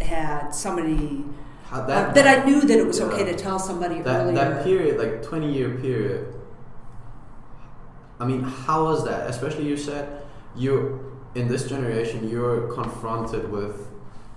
[0.00, 1.24] had somebody
[1.70, 3.06] How uh, that, that I knew that it was Yeah.
[3.06, 4.34] okay to tell somebody that, earlier.
[4.34, 6.34] that period, like 20 year period,
[8.20, 9.28] I mean, how was that?
[9.28, 10.22] Especially you said
[10.56, 13.88] you, in this generation, you're confronted with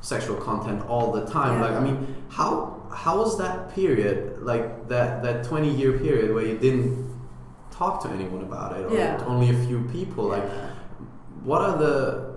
[0.02, 1.60] sexual content all the time.
[1.60, 1.66] Yeah.
[1.68, 6.46] Like, I mean, how how was that period, like that, that 20 year period where
[6.46, 7.06] you didn't
[7.70, 9.24] talk to anyone about it, or Yeah.
[9.28, 10.26] only a few people?
[10.26, 10.46] Like,
[11.44, 12.28] what are the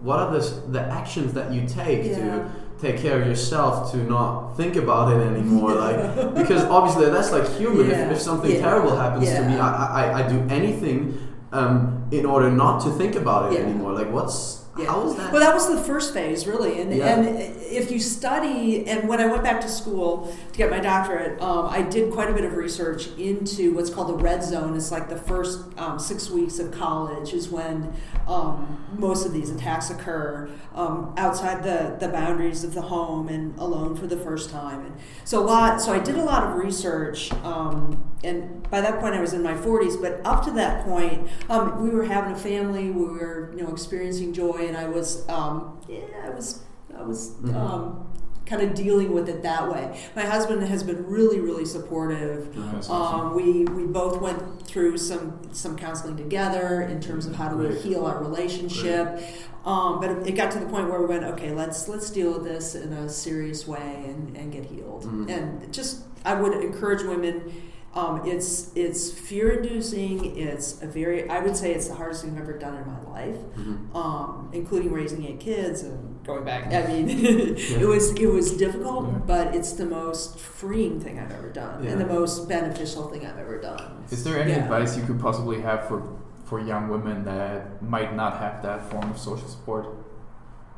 [0.00, 0.40] what are the,
[0.70, 2.18] the actions that you take Yeah.
[2.18, 2.50] to
[2.80, 7.48] take care of yourself to not think about it anymore like because obviously that's like
[7.56, 8.06] human Yeah.
[8.06, 8.60] if, if something Yeah.
[8.60, 9.70] terrible happens to me I,
[10.12, 11.16] I, I do anything
[11.52, 13.64] um, in order not to think about it Yeah.
[13.66, 14.86] anymore like what's Yeah.
[14.86, 15.32] How was that?
[15.32, 16.80] Well, that was the first phase, really.
[16.80, 17.14] And, Yeah.
[17.16, 17.28] and
[17.60, 21.66] if you study, and when I went back to school to get my doctorate, um,
[21.70, 24.76] I did quite a bit of research into what's called the red zone.
[24.76, 27.92] It's like the first um, six weeks of college is when
[28.26, 33.56] um, most of these attacks occur um, outside the, the boundaries of the home and
[33.58, 34.86] alone for the first time.
[34.86, 34.94] And
[35.24, 35.80] so a lot.
[35.80, 39.42] So I did a lot of research, um, and by that point I was in
[39.42, 40.00] my 40s.
[40.00, 42.90] But up to that point, um, we were having a family.
[42.90, 46.62] We were, you know, experiencing joy, and I was, um, yeah, I was,
[46.96, 47.30] I was.
[47.42, 47.54] Mhm.
[47.54, 48.06] Um,
[48.46, 49.98] kind of dealing with it that way.
[50.14, 52.54] My husband has been really, really supportive.
[52.54, 52.90] That's.
[52.90, 57.56] Um, we we both went through some some counseling together in terms of how to
[57.56, 57.80] Great.
[57.80, 59.18] heal our relationship.
[59.64, 62.32] Um, but it, it got to the point where we went, okay, let's let's deal
[62.34, 65.04] with this in a serious way and, and get healed.
[65.04, 65.30] Mhm.
[65.30, 67.50] And just I would encourage women.
[67.94, 70.36] Um, it's it's fear inducing.
[70.36, 73.00] It's a very I would say it's the hardest thing I've ever done in my
[73.12, 73.94] life, Mhm.
[73.94, 76.66] um, including raising eight kids and going back.
[76.72, 77.08] I mean,
[77.56, 79.18] it was it was difficult, Yeah.
[79.26, 83.38] but it's the most freeing thing I've ever done and the most beneficial thing I've
[83.38, 84.02] ever done.
[84.10, 84.64] Is there any Yeah.
[84.64, 86.02] advice you could possibly have for
[86.44, 89.86] for young women that might not have that form of social support?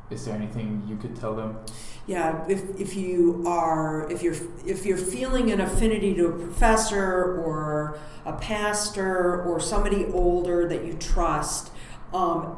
[0.09, 1.57] Is there anything you could tell them?
[2.05, 4.35] Yeah, if, if you are if you're
[4.65, 10.85] if you're feeling an affinity to a professor or a pastor or somebody older that
[10.85, 11.71] you trust,
[12.13, 12.55] um,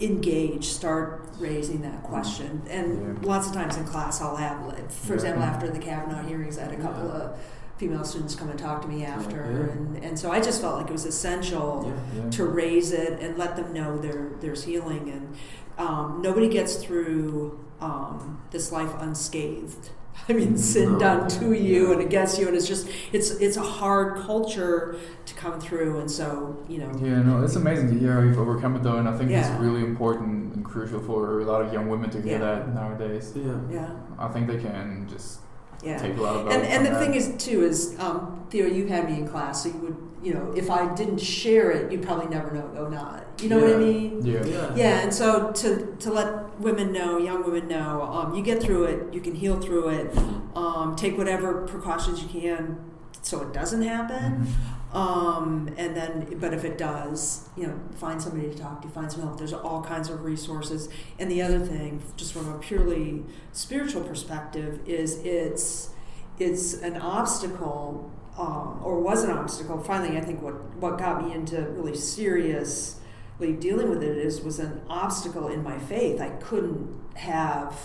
[0.00, 0.64] engage.
[0.66, 2.62] Start raising that question.
[2.68, 3.28] And Yeah.
[3.28, 5.14] lots of times in class, I'll have, for Yeah.
[5.14, 7.14] example, after the Kavanaugh hearings, I had a couple Yeah.
[7.14, 7.36] of
[7.76, 10.88] female students come and talk to me after, and, and so I just felt like
[10.88, 11.90] it was essential
[12.32, 15.34] to raise it and let them know there there's healing and
[15.80, 19.90] um, nobody gets through um, this life unscathed.
[20.28, 20.98] I mean, sin No.
[20.98, 21.92] done to you Yeah.
[21.94, 26.10] and against you, and it's just it's it's a hard culture to come through, and
[26.10, 29.08] so you know, Yeah, no, it's amazing to hear how you've overcome it though, and
[29.08, 29.40] I think Yeah.
[29.50, 32.38] it's really important and crucial for a lot of young women to hear Yeah.
[32.38, 33.32] that nowadays.
[33.34, 33.54] Yeah.
[33.70, 35.39] yeah, I think they can just
[35.84, 35.98] yeah.
[35.98, 37.00] take a lot of And and the that.
[37.00, 40.34] thing is too is um, Theo, you had me in class, so you would you
[40.34, 43.24] know if I didn't share it, you'd probably never know go not.
[43.40, 44.20] You know what I mean?
[44.24, 44.44] yeah.
[44.44, 44.74] Yeah.
[44.76, 48.84] Yeah, and so to, to let women know, young women know, um, you get through
[48.84, 50.14] it, you can heal through it,
[50.54, 52.78] um, take whatever precautions you can
[53.22, 54.44] so it doesn't happen.
[54.44, 54.46] Mhm.
[54.92, 59.10] Um, and then, but if it does, you know, find somebody to talk to, find
[59.10, 59.38] some help.
[59.38, 60.88] There's all kinds of resources.
[61.18, 63.22] And the other thing, just from a purely
[63.52, 65.90] spiritual perspective, is it's
[66.40, 69.78] it's an obstacle, um, or was an obstacle.
[69.78, 74.58] Finally, I think what what got me into really seriously dealing with it is was
[74.58, 76.20] an obstacle in my faith.
[76.20, 77.78] I couldn't have.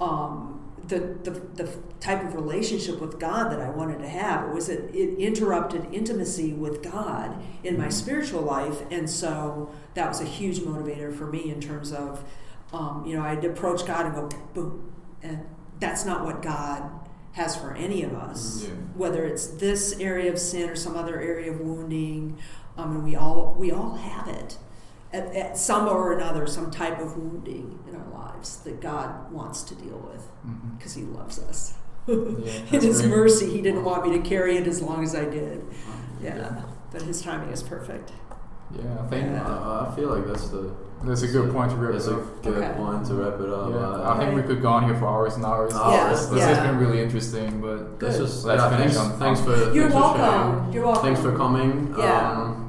[0.00, 1.70] Um, the, the, the
[2.00, 4.48] type of relationship with God that I wanted to have.
[4.48, 10.08] It was a, it interrupted intimacy with God in my spiritual life, and so that
[10.08, 12.24] was a huge motivator for me in terms of,
[12.72, 14.92] um, you know, I'd approach God and go boom,
[15.22, 15.46] and
[15.80, 16.90] that's not what God
[17.32, 18.64] has for any of us.
[18.64, 18.70] Yeah.
[18.94, 22.38] Whether it's this area of sin or some other area of wounding,
[22.76, 24.58] um, and we all we all have it.
[25.14, 29.62] At, at some or another, some type of wounding in our lives that God wants
[29.62, 30.26] to deal with
[30.76, 31.74] because he loves us.
[32.06, 32.14] Yeah,
[32.72, 33.10] in his great.
[33.10, 35.64] mercy, he didn't want me to carry it as long as I did.
[36.22, 36.60] Yeah,
[36.92, 38.12] but his timing is perfect.
[38.76, 39.42] Yeah, I think Yeah.
[39.46, 40.74] Uh, I feel like that's the
[41.04, 42.42] that's a good point to wrap that's it a up.
[42.42, 42.72] good Okay.
[42.76, 43.70] point to wrap it up.
[43.70, 45.72] Yeah, Uh, I think we could go on here for hours and hours.
[45.74, 46.46] Yeah, this this yeah.
[46.48, 48.26] has been really interesting, but Let's Good.
[48.26, 50.20] just Let's yeah, finish thanks, on- thanks for You're thanks welcome.
[50.20, 50.72] sharing.
[50.74, 51.04] You're welcome.
[51.06, 51.94] Thanks for coming.
[51.96, 52.32] Yeah.
[52.32, 52.63] Um,